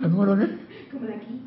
[0.00, 0.48] ¿La número qué?
[0.92, 1.40] Como de aquí.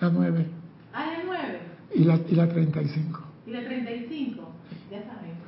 [0.00, 0.46] La 9.
[0.92, 1.60] Ah, la 9.
[1.94, 3.20] Y la, y la 35.
[3.46, 4.48] Y la 35,
[4.90, 5.40] ya saben.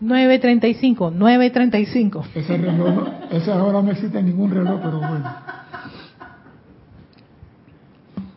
[0.00, 2.24] 9.35, 9.35.
[2.34, 5.34] Ese reloj, ese ahora no existe ningún reloj, pero bueno.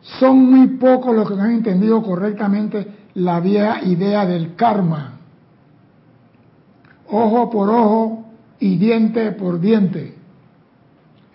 [0.02, 5.21] Son muy pocos los que han entendido correctamente la vieja idea del karma.
[7.12, 8.26] Ojo por ojo
[8.60, 10.16] y diente por diente.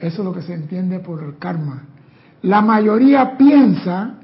[0.01, 1.85] Eso es lo que se entiende por el karma.
[2.43, 4.15] La mayoría piensa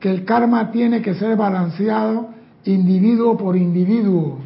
[0.00, 2.30] que el karma tiene que ser balanceado
[2.64, 4.38] individuo por individuo.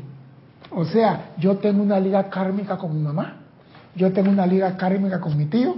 [0.71, 3.37] O sea, yo tengo una liga kármica con mi mamá,
[3.95, 5.77] yo tengo una liga kármica con mi tío.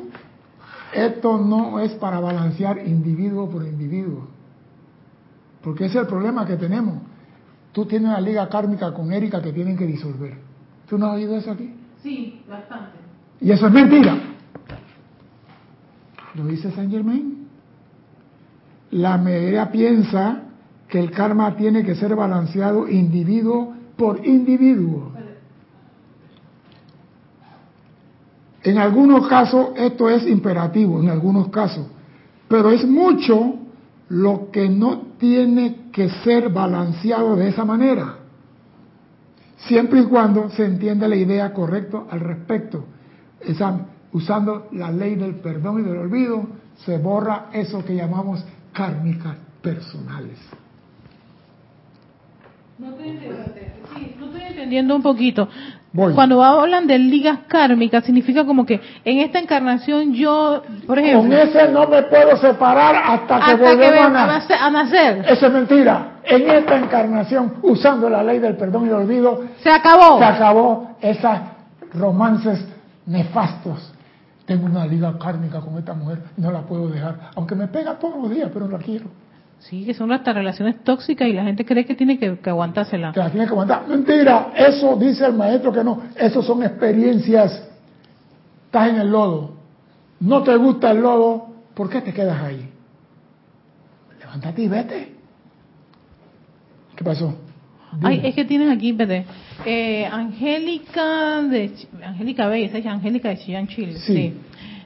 [0.92, 4.28] Esto no es para balancear individuo por individuo.
[5.62, 6.96] Porque ese es el problema que tenemos.
[7.72, 10.55] Tú tienes una liga kármica con Erika que tienen que disolver.
[10.88, 11.72] ¿Tú no has oído eso aquí?
[12.02, 12.98] Sí, bastante.
[13.40, 14.16] Y eso es mentira.
[16.34, 17.48] ¿Lo dice Saint Germain?
[18.90, 20.42] La mayoría piensa
[20.88, 25.12] que el karma tiene que ser balanceado individuo por individuo.
[28.62, 31.86] En algunos casos esto es imperativo, en algunos casos,
[32.48, 33.54] pero es mucho
[34.08, 38.16] lo que no tiene que ser balanceado de esa manera,
[39.56, 42.86] siempre y cuando se entienda la idea correcta al respecto.
[43.40, 46.46] Esa, usando la ley del perdón y del olvido,
[46.84, 50.38] se borra eso que llamamos kármicas personales.
[52.78, 53.18] No estoy,
[53.94, 55.48] sí, no estoy entendiendo un poquito.
[56.14, 61.22] Cuando hablan de ligas kármicas, significa como que en esta encarnación yo, por ejemplo...
[61.22, 65.24] Con ese no me puedo separar hasta que volvamos a, nacer.
[65.26, 66.15] Eso es mentira.
[66.26, 69.44] En esta encarnación, usando la ley del perdón y el olvido...
[69.62, 70.18] Se acabó.
[70.18, 71.40] Se acabó esas
[71.92, 72.66] romances
[73.06, 73.92] nefastos
[74.46, 78.16] tengo una liga kármica con esta mujer, no la puedo dejar, aunque me pega todos
[78.22, 79.06] los días, pero la quiero.
[79.58, 83.12] Sí, que son estas relaciones tóxicas y la gente cree que tiene que, aguantársela.
[83.12, 83.88] Que la tiene que aguantar.
[83.88, 87.68] Mentira, eso dice el maestro que no, eso son experiencias.
[88.66, 89.54] Estás en el lodo,
[90.20, 92.70] no te gusta el lodo, ¿por qué te quedas ahí?
[94.20, 95.15] Levántate y vete.
[96.96, 97.34] ¿Qué pasó?
[98.02, 98.96] Ay, es que tienes aquí,
[99.64, 101.70] eh, Angélica de
[102.04, 103.94] Angélica Bey, es Angélica de Chillán, Chile.
[103.98, 104.34] Sí.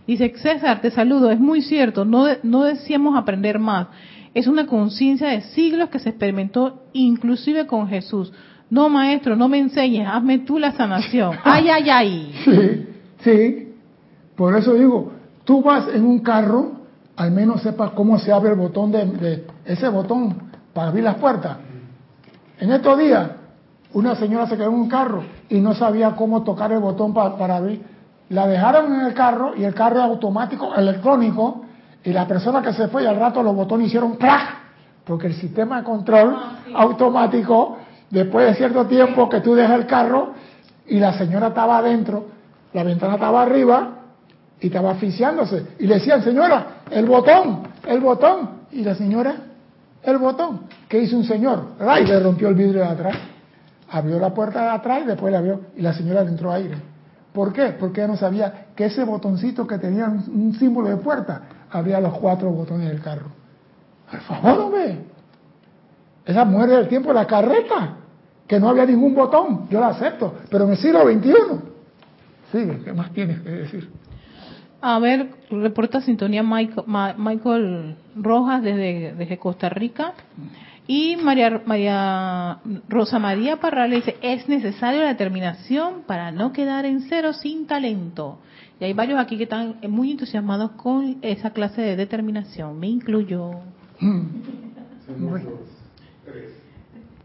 [0.06, 3.88] Dice, César, te saludo, es muy cierto, no, no decíamos aprender más.
[4.34, 8.32] Es una conciencia de siglos que se experimentó inclusive con Jesús.
[8.68, 11.36] No, maestro, no me enseñes, hazme tú la sanación.
[11.44, 12.34] Ay, ay, ay.
[12.44, 12.86] Sí,
[13.24, 13.68] sí.
[14.36, 15.12] Por eso digo,
[15.44, 16.72] tú vas en un carro,
[17.16, 21.56] al menos sepas cómo se abre el botón de ese botón para abrir las puertas
[22.61, 23.30] en estos días,
[23.94, 27.56] una señora se quedó en un carro y no sabía cómo tocar el botón para,
[27.56, 27.82] abrir.
[28.28, 31.62] La dejaron en el carro y el carro es automático, electrónico,
[32.04, 34.58] y la persona que se fue y al rato los botones hicieron ¡clac!
[35.04, 37.78] Porque el sistema de control ah, automático,
[38.11, 40.34] después de cierto tiempo que tú dejas el carro
[40.86, 42.26] y la señora estaba adentro,
[42.72, 43.88] la ventana estaba arriba
[44.61, 45.66] y estaba asfixiándose.
[45.78, 48.61] Y le decían, señora, el botón, el botón.
[48.70, 49.34] Y la señora,
[50.03, 50.62] el botón.
[50.88, 51.74] ¿Qué hizo un señor?
[52.01, 53.16] Y le rompió el vidrio de atrás.
[53.90, 56.76] Abrió la puerta de atrás y después la abrió y la señora le entró aire.
[57.32, 57.76] ¿Por qué?
[57.78, 62.18] Porque ella no sabía que ese botoncito que tenía un, símbolo de puerta abría los
[62.18, 63.26] cuatro botones del carro.
[64.11, 64.98] Por favor, hombre.
[66.24, 67.96] Esa muere del tiempo la carreta,
[68.46, 69.68] que no había ningún botón.
[69.68, 70.34] Yo la acepto.
[70.51, 72.82] Pero en el siglo XXI.
[72.84, 73.90] ¿qué más tienes que decir?
[74.83, 80.14] A ver, reporta sintonía Michael, Rojas desde, desde, Costa Rica.
[80.87, 82.59] Y María, María
[82.89, 88.39] Rosa María Parral dice, es necesaria la determinación para no quedar en cero sin talento.
[88.81, 92.81] Y hay varios aquí que están muy entusiasmados con esa clase de determinación.
[92.81, 93.61] Me incluyo.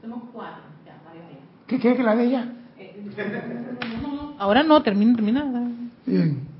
[0.01, 0.66] Somos cuatro.
[1.68, 2.53] ¿Qué quiere que la de ella?
[4.38, 5.72] Ahora no, termina, termina.
[6.06, 6.55] Bien.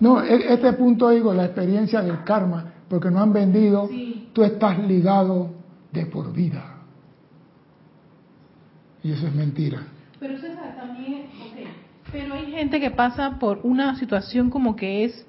[0.00, 3.88] No, e, este punto digo, la experiencia del karma, porque no han vendido,
[4.32, 5.50] tú estás ligado
[5.92, 6.78] de por vida.
[9.02, 9.82] Y eso es mentira.
[10.18, 11.26] Pero César, también,
[12.10, 15.26] pero hay gente que pasa por una situación como que es,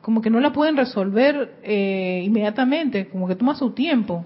[0.00, 4.24] como que no la pueden resolver eh, inmediatamente, como que toma su tiempo.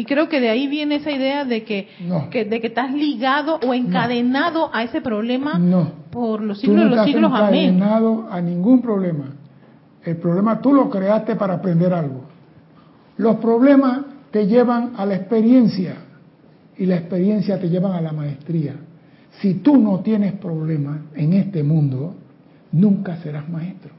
[0.00, 1.86] Y creo que de ahí viene esa idea de que,
[2.32, 5.60] de que estás ligado o encadenado a ese problema
[6.10, 7.30] por los siglos de los siglos.
[7.34, 7.74] Amén.
[7.74, 9.26] Encadenado a ningún problema.
[10.02, 12.22] El problema tú lo creaste para aprender algo.
[13.18, 15.96] Los problemas te llevan a la experiencia
[16.78, 18.76] y la experiencia te llevan a la maestría.
[19.32, 22.14] Si tú no tienes problemas en este mundo,
[22.72, 23.92] nunca serás maestro.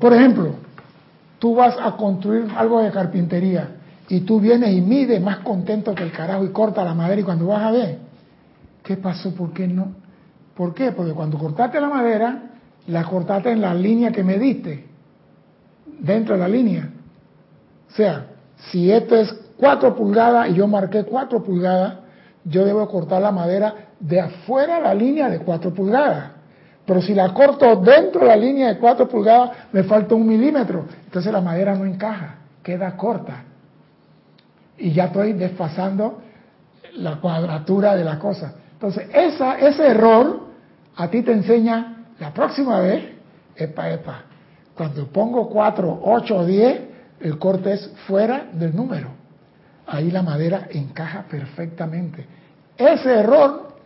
[0.00, 0.56] Por ejemplo,
[1.42, 3.70] tú vas a construir algo de carpintería
[4.08, 7.24] y tú vienes y mides más contento que el carajo y corta la madera y
[7.24, 7.98] cuando vas a ver,
[8.84, 9.34] ¿qué pasó?
[9.34, 9.88] ¿Por qué no?
[10.54, 10.92] ¿Por qué?
[10.92, 12.42] Porque cuando cortaste la madera,
[12.86, 14.86] la cortaste en la línea que me diste,
[15.98, 16.90] dentro de la línea.
[17.90, 18.26] O sea,
[18.70, 21.94] si esto es 4 pulgadas y yo marqué 4 pulgadas,
[22.44, 26.30] yo debo cortar la madera de afuera de la línea de 4 pulgadas.
[26.84, 30.86] Pero si la corto dentro de la línea de 4 pulgadas, me falta un milímetro.
[31.04, 33.44] Entonces la madera no encaja, queda corta.
[34.78, 36.22] Y ya estoy desfasando
[36.96, 38.54] la cuadratura de la cosa.
[38.72, 40.48] Entonces, ese error
[40.96, 43.04] a ti te enseña la próxima vez,
[43.56, 44.22] epa, epa.
[44.74, 46.80] Cuando pongo 4, 8 o 10,
[47.20, 49.08] el corte es fuera del número.
[49.86, 52.26] Ahí la madera encaja perfectamente.
[52.76, 53.76] Ese error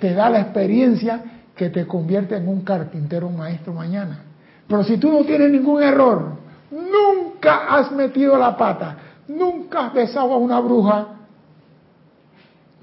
[0.00, 1.22] te da la experiencia
[1.60, 4.22] que te convierte en un carpintero maestro mañana.
[4.66, 6.38] Pero si tú no tienes ningún error,
[6.70, 8.96] nunca has metido la pata,
[9.28, 11.08] nunca has besado a una bruja,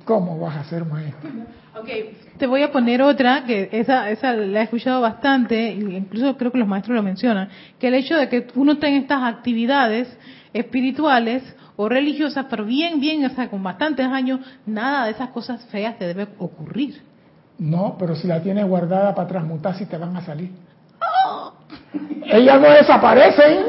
[0.06, 1.28] ¿cómo vas a ser maestro?
[1.76, 1.90] Ok,
[2.38, 6.60] te voy a poner otra, que esa, esa la he escuchado bastante, incluso creo que
[6.60, 7.50] los maestros lo mencionan,
[7.80, 10.08] que el hecho de que uno tenga estas actividades
[10.54, 11.42] espirituales
[11.78, 15.98] o religiosas, pero bien, bien, o sea, con bastantes años, nada de esas cosas feas
[15.98, 17.17] te debe ocurrir.
[17.60, 20.52] No, pero si la tienes guardada para transmutar, si te van a salir.
[22.26, 23.66] Ellas no desaparecen.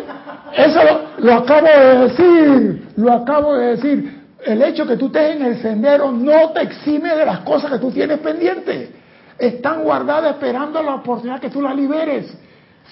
[0.55, 0.81] Eso
[1.19, 2.89] lo, acabo de decir.
[2.97, 4.19] Lo acabo de decir.
[4.45, 7.79] El hecho que tú estés en el sendero no te exime de las cosas que
[7.79, 8.91] tú tienes pendientes.
[9.39, 12.37] Están guardadas esperando la oportunidad que tú las liberes.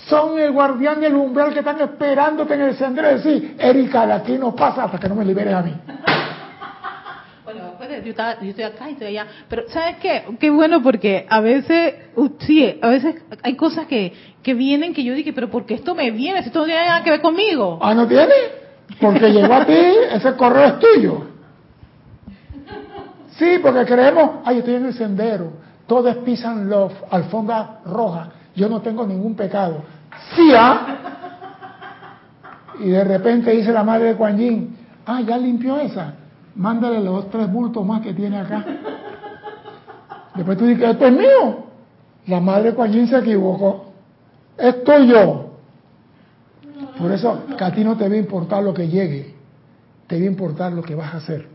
[0.09, 4.13] Son el guardián y el umbral que están esperándote en el sendero decir, Erika, de
[4.13, 5.75] aquí no pasa hasta que no me liberes a mí
[7.57, 9.27] yo, estoy acá y estoy allá.
[9.49, 10.25] Pero, ¿sabes qué?
[10.39, 11.95] Qué bueno porque a veces,
[12.41, 15.95] sí, a veces hay cosas que, que vienen que yo dije, pero ¿por qué esto
[15.95, 16.43] me viene?
[16.43, 17.79] Si esto no tiene nada que ver conmigo.
[17.83, 18.35] Ah, ¿no tiene?
[19.01, 19.79] Porque llegó a ti,
[20.13, 21.27] ese correo es tuyo.
[23.31, 25.53] Sí, porque creemos, ay, estoy en el sendero,
[25.87, 29.83] todo es peace and love, alfombra roja, yo no tengo ningún pecado.
[30.35, 30.87] Sí, ¿ah?
[32.81, 36.15] Y de repente dice la madre de Kuan Yin, ah, ya limpió esa
[36.57, 38.65] mándale los tres bultos más que tiene acá.
[40.35, 41.67] Después tú dices, esto es mío.
[42.27, 43.93] La madre Coañín se equivocó.
[44.59, 45.47] Esto yo.
[46.99, 49.35] Por eso que a ti no te a importar lo que llegue,
[50.07, 51.47] te a importar lo que vas a hacer.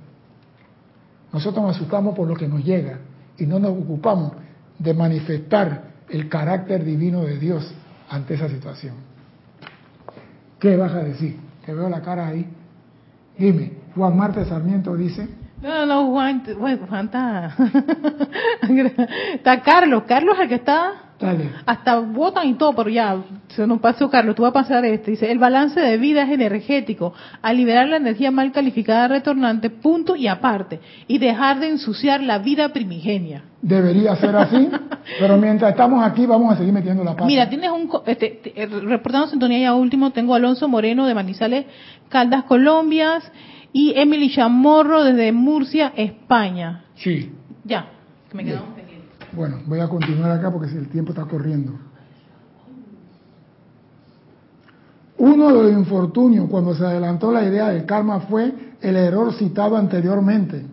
[1.33, 2.99] Nosotros nos asustamos por lo que nos llega
[3.37, 4.33] y no nos ocupamos
[4.77, 7.73] de manifestar el carácter divino de Dios
[8.09, 8.95] ante esa situación.
[10.59, 11.39] ¿Qué vas a decir?
[11.65, 12.45] Te veo la cara ahí.
[13.37, 15.27] Dime, Juan Marte Sarmiento dice.
[15.61, 17.55] No, no, Juan, Juan está.
[19.35, 20.03] está Carlos.
[20.07, 20.93] Carlos es el que está.
[21.19, 21.51] Dale.
[21.67, 23.15] Hasta votan y todo, pero ya,
[23.49, 25.11] se nos pasó Carlos, tú vas a pasar este.
[25.11, 27.13] Dice, el balance de vida es energético,
[27.43, 32.39] al liberar la energía mal calificada retornante, punto y aparte, y dejar de ensuciar la
[32.39, 33.43] vida primigenia.
[33.61, 34.67] Debería ser así,
[35.19, 37.25] pero mientras estamos aquí vamos a seguir metiendo la pata.
[37.25, 41.65] Mira, tienes un, este, reportando sintonía ya último, tengo Alonso Moreno de Manizales,
[42.09, 43.19] Caldas, Colombia,
[43.73, 46.85] y Emily Chamorro desde Murcia, España.
[46.95, 47.31] Sí.
[47.63, 47.89] Ya,
[48.33, 49.09] me quedamos pendientes.
[49.33, 51.73] Bueno, voy a continuar acá porque el tiempo está corriendo.
[55.17, 59.77] Uno de los infortunios cuando se adelantó la idea del karma fue el error citado
[59.77, 60.65] anteriormente.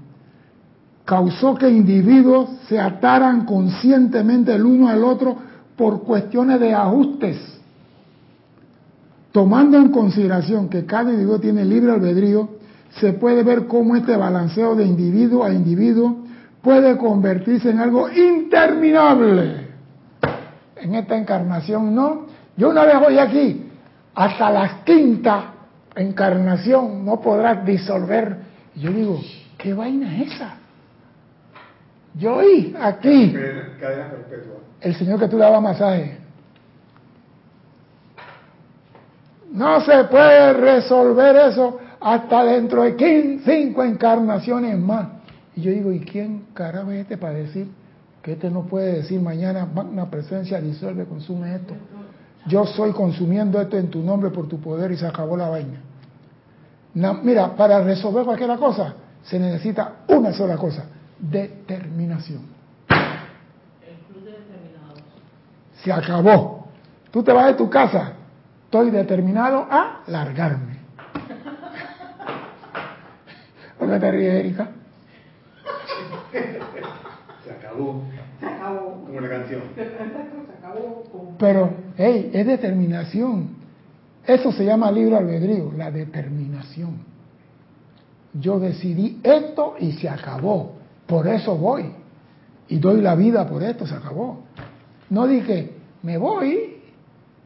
[1.05, 5.36] Causó que individuos se ataran conscientemente el uno al otro
[5.76, 7.38] por cuestiones de ajustes.
[9.32, 12.57] Tomando en consideración que cada individuo tiene libre albedrío,
[12.91, 16.24] se puede ver cómo este balanceo de individuo a individuo
[16.62, 19.68] puede convertirse en algo interminable.
[20.76, 22.26] En esta encarnación no.
[22.57, 23.70] Yo una vez voy aquí,
[24.14, 25.53] hasta la quinta
[25.95, 28.36] encarnación no podrás disolver.
[28.74, 29.20] Yo digo,
[29.57, 30.57] ¿qué vaina es esa?
[32.14, 33.34] Yo oí aquí.
[34.80, 36.18] El señor que tú daba masaje.
[39.53, 45.09] No se puede resolver eso hasta dentro de 15, cinco encarnaciones más.
[45.57, 47.68] Y yo digo, ¿y quién carajo es este para decir
[48.22, 51.74] que este no puede decir mañana una presencia disuelve, consume esto?
[52.46, 55.80] Yo soy consumiendo esto en tu nombre por tu poder y se acabó la vaina.
[57.22, 60.84] mira, para resolver cualquier cosa se necesita una sola cosa,
[61.18, 62.42] determinación.
[65.82, 66.68] Se acabó.
[67.11, 68.12] Tú te vas de tu casa,
[68.64, 70.77] estoy determinado a largarme.
[73.89, 74.68] ¿Por qué te ríes, Erika?
[77.43, 78.03] Se acabó.
[78.39, 79.05] Se acabó.
[79.07, 79.62] Como la canción.
[79.74, 81.36] Se acabó.
[81.39, 83.57] Pero, hey, es determinación.
[84.26, 86.99] Eso se llama libre albedrío, la determinación.
[88.34, 90.74] Yo decidí esto y se acabó.
[91.07, 91.91] Por eso voy.
[92.68, 94.45] Y doy la vida por esto, se acabó.
[95.09, 95.72] No dije,
[96.03, 96.82] me voy,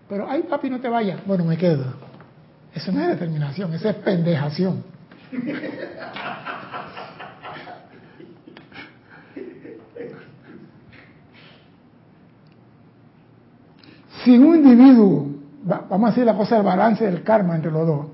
[0.09, 1.25] pero ay papi, no te vayas.
[1.25, 1.85] Bueno, me quedo.
[2.75, 4.92] Eso no es determinación, eso es pendejación.
[14.25, 15.27] Si un individuo,
[15.65, 18.07] vamos a decir la cosa del balance del karma entre los dos,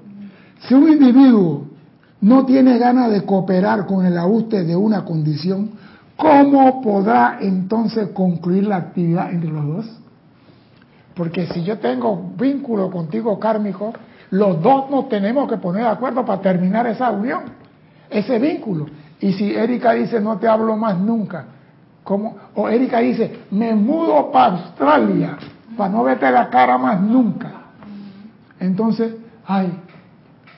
[0.60, 1.66] si un individuo
[2.20, 5.72] no tiene ganas de cooperar con el ajuste de una condición,
[6.16, 10.00] ¿cómo podrá entonces concluir la actividad entre los dos?
[11.14, 13.92] Porque si yo tengo vínculo contigo kármico,
[14.30, 17.42] los dos nos tenemos que poner de acuerdo para terminar esa unión,
[18.10, 18.86] ese vínculo.
[19.20, 21.44] Y si Erika dice no te hablo más nunca,
[22.04, 22.36] ¿cómo?
[22.54, 25.38] o Erika dice me mudo para Australia
[25.78, 27.52] para no verte la cara más nunca.
[28.60, 29.14] Entonces,
[29.46, 29.72] ay,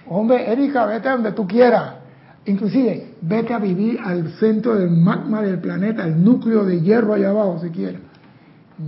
[0.09, 1.95] hombre, Erika, vete donde tú quieras.
[2.47, 7.31] Inclusive, vete a vivir al centro del magma del planeta, el núcleo de hierro allá
[7.31, 8.01] abajo, si quieres.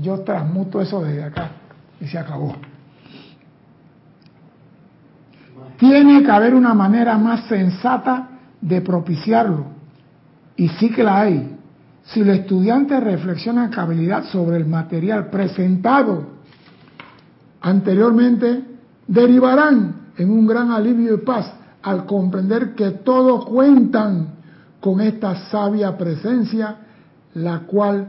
[0.01, 1.51] Yo transmuto eso desde acá
[2.01, 2.57] y se acabó.
[5.79, 8.29] Tiene que haber una manera más sensata
[8.61, 9.67] de propiciarlo.
[10.57, 11.57] Y sí que la hay.
[12.05, 16.27] Si los estudiantes reflexionan con habilidad sobre el material presentado
[17.61, 18.65] anteriormente,
[19.07, 24.29] derivarán en un gran alivio y paz al comprender que todos cuentan
[24.81, 26.77] con esta sabia presencia,
[27.35, 28.09] la cual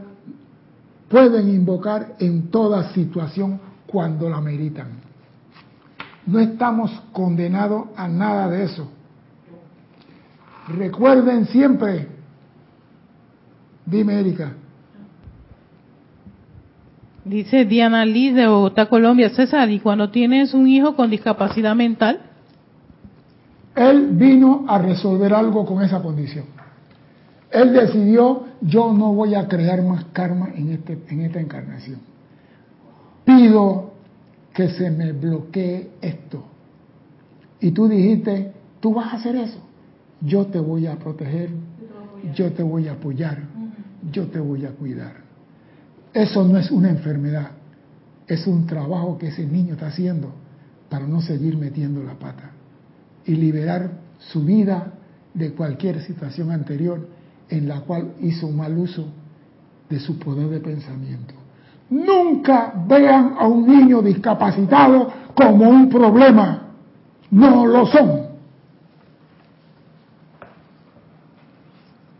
[1.08, 4.88] pueden invocar en toda situación cuando la meritan.
[6.26, 8.90] No estamos condenados a nada de eso.
[10.68, 12.08] Recuerden siempre,
[13.84, 14.54] dime Erika.
[17.24, 22.20] Dice Diana Liz de Bogotá, Colombia, César, ¿y cuando tienes un hijo con discapacidad mental?
[23.74, 26.44] Él vino a resolver algo con esa condición.
[27.50, 32.00] Él decidió, yo no voy a crear más karma en, este, en esta encarnación.
[33.24, 33.93] Pido
[34.54, 36.44] que se me bloquee esto.
[37.60, 39.58] Y tú dijiste, tú vas a hacer eso.
[40.20, 41.50] yo te voy a proteger,
[42.34, 43.42] yo te voy a apoyar,
[44.10, 45.16] yo te voy a cuidar.
[46.14, 47.50] Eso no es una enfermedad,
[48.26, 50.32] es un trabajo que ese niño está haciendo
[50.88, 52.52] para no seguir metiendo la pata
[53.26, 54.94] y liberar su vida
[55.34, 57.08] de cualquier situación anterior
[57.48, 59.08] en la cual hizo mal uso
[59.90, 61.34] de su poder de pensamiento.
[61.90, 66.68] Nunca vean a un niño discapacitado como un problema.
[67.30, 68.24] No lo son.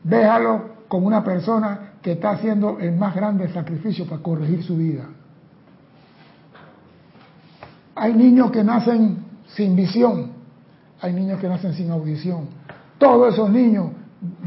[0.02, 5.04] Déjalo como una persona que está haciendo el más grande sacrificio para corregir su vida.
[7.94, 10.32] Hay niños que nacen sin visión,
[11.00, 12.48] hay niños que nacen sin audición.
[12.98, 13.86] Todos esos niños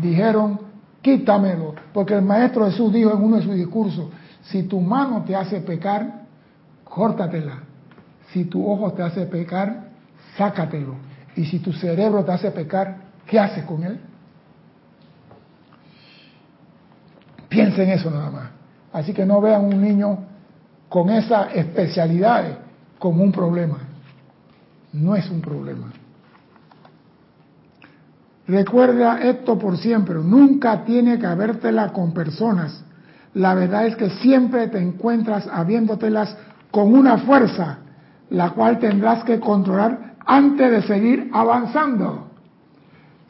[0.02, 0.60] dijeron,
[1.02, 4.07] quítamelo, porque el Maestro Jesús dijo en uno de sus discursos,
[4.52, 6.26] si tu mano te hace pecar,
[6.84, 7.60] córtatela.
[8.32, 9.90] Si tu ojo te hace pecar,
[10.38, 10.95] sácatelo.
[11.36, 13.99] Y si tu cerebro te hace pecar, ¿qué haces con él?
[17.49, 18.49] Piensa en eso nada más.
[18.94, 20.19] Así que no vean un niño
[20.90, 22.57] con esas especialidades
[22.99, 23.78] como un problema.
[24.94, 25.91] No es un problema.
[28.48, 32.84] Recuerda esto por siempre, nunca tiene que habértela con personas.
[33.38, 36.36] La verdad es que siempre te encuentras habiéndotelas
[36.72, 37.78] con una fuerza,
[38.32, 42.32] la cual tendrás que controlar antes de seguir avanzando.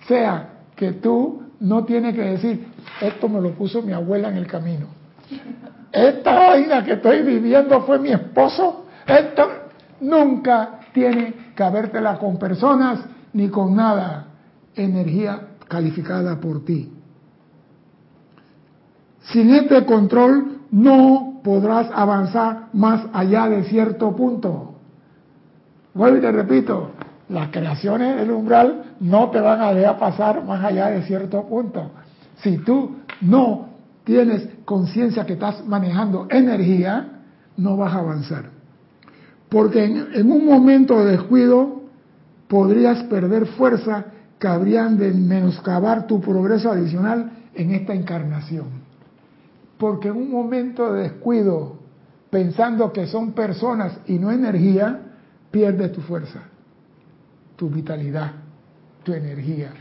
[0.08, 0.48] Sea
[0.78, 2.68] que tú no tienes que decir,
[3.02, 4.86] esto me lo puso mi abuela en el camino.
[5.92, 8.86] Esta vaina que estoy viviendo fue mi esposo.
[9.06, 9.50] Esto
[10.00, 13.02] nunca tiene que habértela con personas
[13.34, 14.28] ni con nada
[14.74, 16.97] energía calificada por ti.
[19.32, 24.76] Sin este control no podrás avanzar más allá de cierto punto.
[25.94, 26.91] Vuelvo y te repito,
[27.30, 31.91] las creaciones del umbral no te van a dejar pasar más allá de cierto punto.
[32.38, 33.70] Si tú no
[34.04, 37.22] tienes conciencia que estás manejando energía,
[37.58, 38.45] no vas a avanzar.
[39.49, 41.82] Porque en, en un momento de descuido
[42.48, 44.06] podrías perder fuerza
[44.40, 48.86] que habrían de menoscabar tu progreso adicional en esta encarnación.
[49.78, 51.78] Porque en un momento de descuido,
[52.30, 55.02] pensando que son personas y no energía,
[55.52, 56.44] pierdes tu fuerza,
[57.56, 58.32] tu vitalidad,
[59.04, 59.72] tu energía,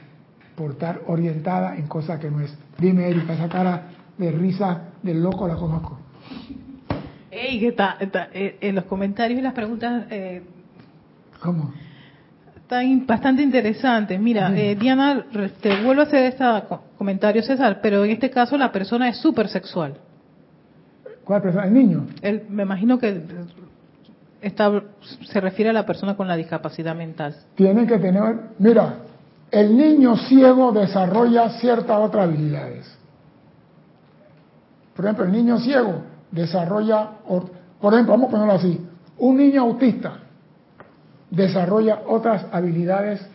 [0.55, 2.57] por estar orientada en cosas que no es.
[2.79, 5.99] Dime, Erika, esa cara de risa del loco la conozco.
[7.31, 10.07] Ey, que está, eh, en los comentarios y las preguntas.
[10.11, 10.43] Eh,
[11.43, 11.73] ¿Cómo?
[12.67, 14.19] Están bastante interesantes.
[14.19, 15.25] Mira, eh, Diana,
[15.61, 16.45] te vuelvo a hacer este
[16.99, 19.95] comentario, César, pero en este caso la persona es súper sexual.
[21.23, 21.67] ¿Cuál persona?
[21.67, 22.07] ¿El niño?
[22.23, 23.23] Él, me imagino que
[24.43, 24.83] está,
[25.27, 27.37] se refiere a la persona con la discapacidad mental.
[27.55, 28.97] Tiene que tener, mira,
[29.53, 32.99] el niño ciego desarrolla ciertas otras habilidades.
[34.97, 36.03] Por ejemplo, el niño ciego
[36.33, 37.11] desarrolla,
[37.81, 38.85] por ejemplo, vamos a ponerlo así,
[39.19, 40.26] un niño autista
[41.31, 43.27] desarrolla otras habilidades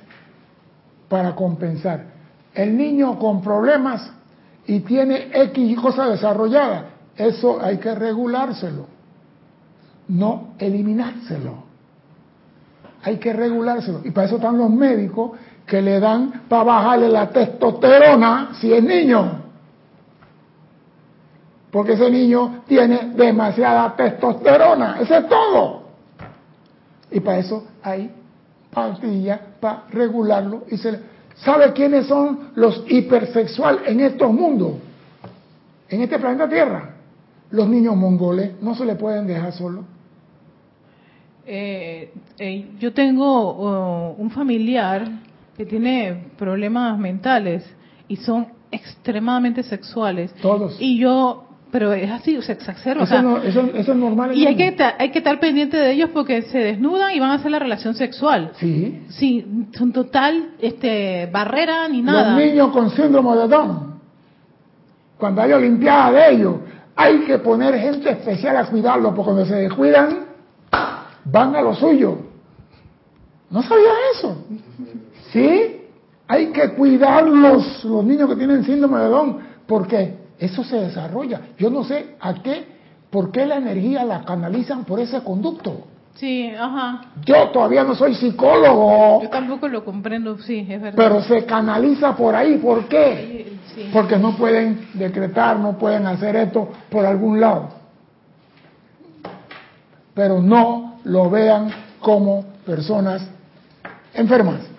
[1.10, 2.06] para compensar.
[2.54, 4.12] El niño con problemas
[4.66, 6.86] y tiene X cosas desarrolladas,
[7.16, 8.88] eso hay que regulárselo,
[10.08, 11.72] no eliminárselo.
[13.04, 14.02] Hay que regulárselo.
[14.04, 15.32] Y para eso están los médicos
[15.66, 19.42] que le dan para bajarle la testosterona si es niño.
[21.72, 25.00] Porque ese niño tiene demasiada testosterona.
[25.00, 25.81] Eso es todo.
[27.12, 28.12] Y para eso hay
[28.72, 30.64] pastillas para regularlo.
[30.70, 31.00] y se
[31.36, 34.74] ¿Sabe quiénes son los hipersexuales en estos mundos?
[35.90, 36.96] En este planeta Tierra.
[37.50, 39.84] Los niños mongoles no se le pueden dejar solo
[41.46, 45.08] eh, eh, yo tengo uh, un familiar
[45.58, 47.64] que tiene problemas mentales
[48.08, 50.34] y son extremadamente sexuales.
[50.36, 50.78] Todos.
[50.80, 53.04] Y yo pero es así, se exacerba.
[53.04, 54.36] Eso, eso, es normal.
[54.36, 57.36] y hay que, hay que estar pendiente de ellos porque se desnudan y van a
[57.36, 58.52] hacer la relación sexual.
[58.56, 59.04] Sí.
[59.10, 62.36] Sí, son total este, barrera ni nada.
[62.36, 64.00] Los niños con síndrome de Down,
[65.18, 66.56] cuando hay olimpiada de ellos,
[66.96, 70.26] hay que poner gente especial a cuidarlos porque cuando se descuidan,
[71.24, 72.18] van a lo suyo.
[73.50, 74.46] ¿No sabía eso?
[75.32, 75.78] ¿Sí?
[76.28, 79.38] Hay que cuidar los, los niños que tienen síndrome de Down.
[79.66, 80.21] ¿Por qué?
[80.42, 81.40] Eso se desarrolla.
[81.60, 82.66] Yo no sé a qué,
[83.12, 85.86] por qué la energía la canalizan por ese conducto.
[86.16, 87.02] Sí, ajá.
[87.24, 89.22] Yo todavía no soy psicólogo.
[89.22, 90.98] Yo tampoco lo comprendo, sí, es verdad.
[90.98, 93.56] Pero se canaliza por ahí, ¿por qué?
[93.94, 97.70] Porque no pueden decretar, no pueden hacer esto por algún lado.
[100.16, 101.70] Pero no lo vean
[102.00, 103.28] como personas
[104.16, 104.71] enfermas.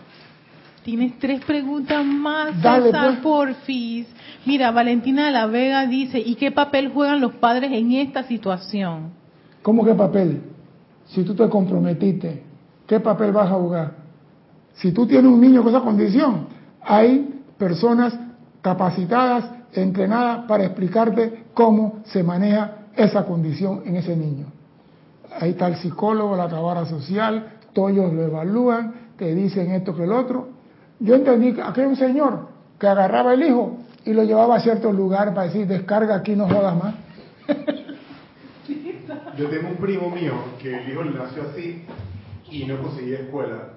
[0.85, 3.19] Tienes tres preguntas más, Dale, César, pues.
[3.21, 4.07] porfis.
[4.45, 9.11] Mira, Valentina de la Vega dice, ¿y qué papel juegan los padres en esta situación?
[9.63, 10.43] ¿Cómo qué papel?
[11.07, 12.43] Si tú te comprometiste,
[12.87, 13.95] ¿qué papel vas a jugar?
[14.75, 16.47] Si tú tienes un niño con esa condición,
[16.81, 18.19] hay personas
[18.61, 24.47] capacitadas, entrenadas para explicarte cómo se maneja esa condición en ese niño.
[25.39, 30.05] Ahí está el psicólogo, la tabara social, todos ellos lo evalúan, te dicen esto que
[30.05, 30.62] el otro.
[31.03, 32.47] Yo entendí que aquí hay un señor
[32.79, 36.49] que agarraba el hijo y lo llevaba a cierto lugar para decir, descarga aquí, no
[36.49, 36.95] jodas más.
[39.37, 41.85] Yo tengo un primo mío que el hijo le nació así
[42.51, 43.71] y no conseguía escuela.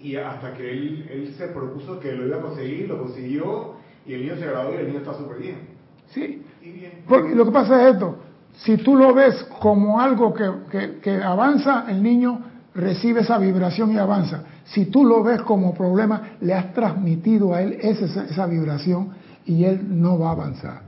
[0.00, 3.74] Y hasta que él, él se propuso que lo iba a conseguir, lo consiguió
[4.06, 5.58] y el niño se graduó y el niño está súper bien.
[6.08, 6.42] Sí.
[7.06, 8.16] Porque lo que pasa es esto,
[8.54, 13.98] si tú lo ves como algo que, que, avanza, el niño recibe esa vibración y
[13.98, 14.44] avanza.
[14.64, 19.10] Si tú lo ves como problema, le has transmitido a él esa, esa vibración
[19.44, 20.82] y él no va a avanzar.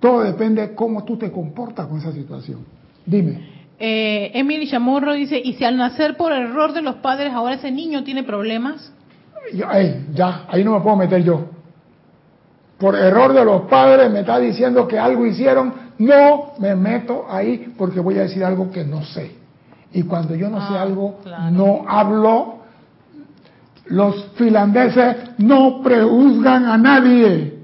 [0.00, 2.60] Todo depende de cómo tú te comportas con esa situación.
[3.06, 3.62] Dime.
[3.78, 7.70] Eh, Emily Chamorro dice, ¿y si al nacer por error de los padres ahora ese
[7.70, 8.92] niño tiene problemas?
[10.14, 11.46] ya, ahí no me puedo meter yo.
[12.78, 17.72] Por error de los padres me está diciendo que algo hicieron, no me meto ahí
[17.76, 19.41] porque voy a decir algo que no sé.
[19.92, 21.20] Y cuando yo no sé ah, algo,
[21.50, 22.62] no hablo.
[23.86, 27.58] Los finlandeses no prejuzgan a nadie.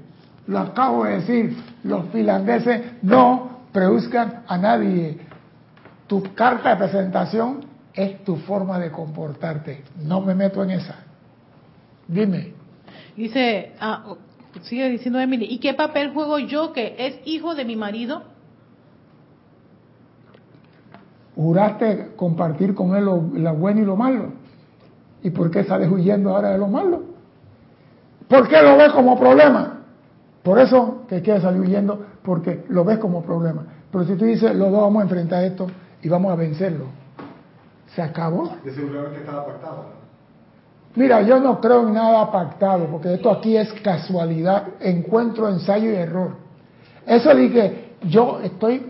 [0.47, 1.57] Lo acabo de decir.
[1.83, 5.19] Los finlandeses no prejuzgan a nadie.
[6.07, 9.83] Tu carta de presentación es tu forma de comportarte.
[10.03, 10.95] No me meto en esa.
[12.07, 12.53] Dime.
[13.15, 14.15] Dice, ah,
[14.63, 18.23] sigue diciendo Emily, ¿y qué papel juego yo que es hijo de mi marido?
[21.39, 23.21] Juraste compartir con él lo,
[23.55, 24.25] bueno y lo malo.
[25.23, 27.01] ¿Y por qué sales huyendo ahora de lo malo?
[28.27, 29.79] ¿Por qué lo ves como problema?
[30.43, 33.63] Por eso que quieres salir huyendo, porque lo ves como problema.
[33.89, 35.67] Pero si tú dices, los dos vamos a enfrentar esto
[36.01, 36.87] y vamos a vencerlo,
[37.95, 38.51] se acabó.
[38.65, 39.85] De seguramente estaba pactado.
[40.95, 45.95] Mira, yo no creo en nada pactado, porque esto aquí es casualidad, encuentro, ensayo y
[45.95, 46.31] error.
[47.05, 48.88] Eso de que yo estoy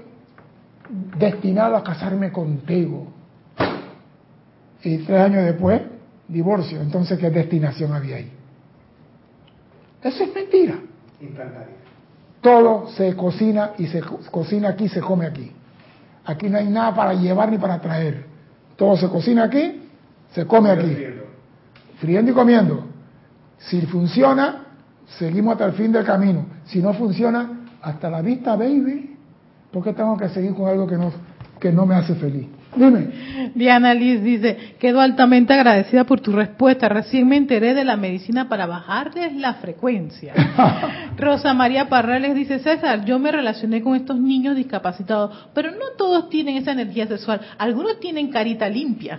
[1.18, 3.07] destinado a casarme contigo.
[4.84, 5.82] Y tres años después,
[6.28, 6.82] divorcio.
[6.82, 8.32] Entonces, ¿qué destinación había ahí?
[10.02, 10.76] Eso es mentira.
[12.41, 15.52] Todo se cocina y se cocina aquí, se come aquí.
[16.26, 18.26] Aquí no hay nada para llevar ni para traer.
[18.78, 19.90] Todo se cocina aquí,
[20.32, 20.95] se come aquí.
[21.99, 22.86] Friendo y comiendo.
[23.57, 24.64] Si funciona,
[25.18, 26.45] seguimos hasta el fin del camino.
[26.66, 29.18] Si no funciona, hasta la vista, baby.
[29.71, 31.11] ¿Por qué tengo que seguir con algo que no,
[31.59, 32.47] que no me hace feliz?
[32.75, 33.51] Dime.
[33.55, 36.87] Diana Liz dice, quedo altamente agradecida por tu respuesta.
[36.87, 40.33] Recién me enteré de la medicina para bajarles la frecuencia.
[41.17, 46.29] Rosa María Parrales dice, César, yo me relacioné con estos niños discapacitados, pero no todos
[46.29, 47.41] tienen esa energía sexual.
[47.57, 49.17] Algunos tienen carita limpia.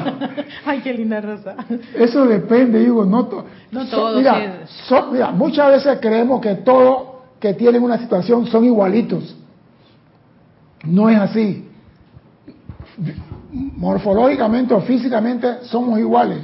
[0.64, 1.56] Ay, qué linda Rosa.
[1.94, 3.28] Eso depende, digo, no,
[3.70, 4.16] no todos.
[4.16, 4.60] mira,
[5.12, 9.36] mira, muchas veces creemos que todos que tienen una situación son igualitos.
[10.90, 11.68] No es así
[13.50, 16.38] morfológicamente o físicamente somos iguales,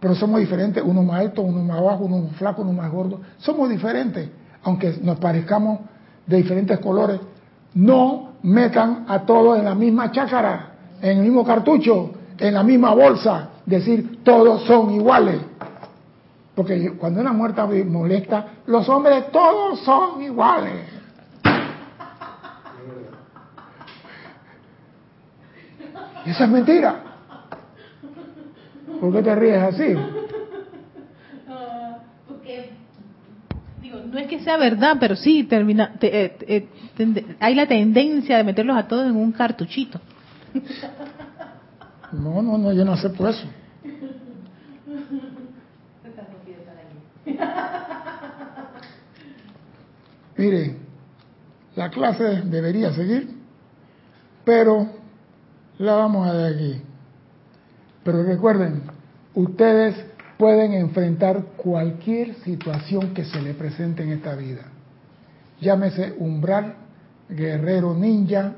[0.00, 3.20] pero somos diferentes, uno más alto, uno más bajo, uno más flaco, uno más gordo,
[3.38, 4.28] somos diferentes,
[4.62, 5.80] aunque nos parezcamos
[6.26, 7.20] de diferentes colores.
[7.74, 12.94] No metan a todos en la misma chácara, en el mismo cartucho, en la misma
[12.94, 15.40] bolsa, decir todos son iguales.
[16.54, 20.99] Porque cuando una muerta molesta, los hombres todos son iguales.
[26.26, 27.02] Esa es mentira.
[29.00, 29.94] ¿Por qué te ríes así?
[32.28, 32.70] porque,
[33.80, 38.44] digo, no es que sea verdad, pero sí termina, eh, eh, hay la tendencia de
[38.44, 40.00] meterlos a todos en un cartuchito.
[42.12, 43.46] No, no, no, yo no acepto eso.
[50.36, 50.76] Mire,
[51.76, 53.28] la clase debería seguir,
[54.44, 54.99] pero
[55.80, 56.82] la vamos a dar aquí.
[58.04, 58.82] Pero recuerden,
[59.34, 59.96] ustedes
[60.36, 64.62] pueden enfrentar cualquier situación que se le presente en esta vida.
[65.58, 66.74] Llámese umbral,
[67.30, 68.56] guerrero ninja,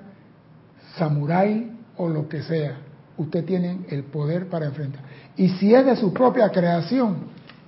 [0.97, 2.79] samurái o lo que sea.
[3.17, 5.03] Ustedes tienen el poder para enfrentar.
[5.37, 7.19] Y si es de su propia creación,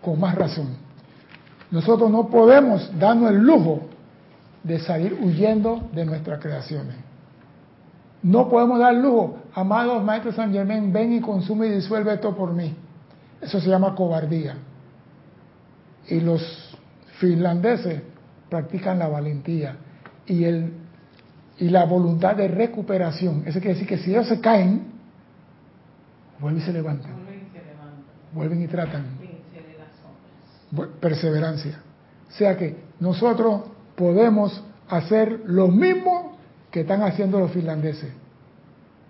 [0.02, 0.76] con más razón.
[1.70, 3.82] Nosotros no podemos darnos el lujo
[4.64, 6.96] de salir huyendo de nuestras creaciones.
[8.24, 9.43] No podemos dar lujo.
[9.54, 12.74] Amados maestros San Germán, ven y consume y disuelve esto por mí.
[13.40, 14.56] Eso se llama cobardía.
[16.08, 16.76] Y los
[17.18, 18.02] finlandeses
[18.48, 19.76] practican la valentía
[20.26, 20.72] y, el,
[21.58, 23.44] y la voluntad de recuperación.
[23.46, 24.86] Eso quiere decir que si ellos se caen,
[26.40, 27.12] vuelven y se levantan.
[28.32, 29.04] Vuelven y tratan.
[31.00, 31.80] Perseverancia.
[32.28, 33.62] O sea que nosotros
[33.94, 36.36] podemos hacer lo mismo
[36.72, 38.23] que están haciendo los finlandeses.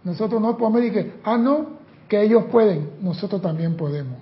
[0.05, 1.79] Nosotros no podemos decir ah, no,
[2.09, 4.19] que ellos pueden, nosotros también podemos.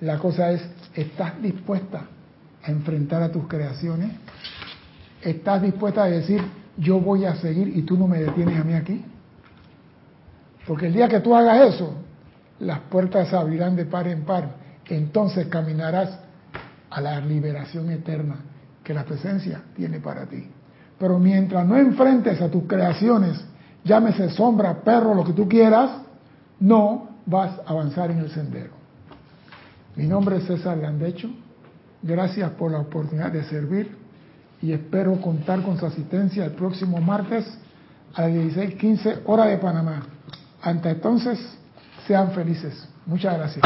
[0.00, 0.62] La cosa es,
[0.94, 2.02] ¿estás dispuesta
[2.62, 4.10] a enfrentar a tus creaciones?
[5.22, 6.42] ¿Estás dispuesta a decir,
[6.76, 9.04] yo voy a seguir y tú no me detienes a mí aquí?
[10.66, 11.94] Porque el día que tú hagas eso,
[12.60, 14.62] las puertas se abrirán de par en par.
[14.88, 16.18] Entonces caminarás
[16.90, 18.36] a la liberación eterna
[18.84, 20.48] que la presencia tiene para ti.
[20.98, 23.42] Pero mientras no enfrentes a tus creaciones,
[23.84, 25.90] llámese sombra, perro, lo que tú quieras,
[26.60, 28.72] no vas a avanzar en el sendero.
[29.96, 31.28] Mi nombre es César Landecho.
[32.02, 33.96] Gracias por la oportunidad de servir
[34.60, 37.46] y espero contar con su asistencia el próximo martes
[38.14, 40.02] a las 16:15 hora de Panamá.
[40.62, 41.38] Hasta entonces,
[42.06, 42.88] sean felices.
[43.06, 43.64] Muchas gracias.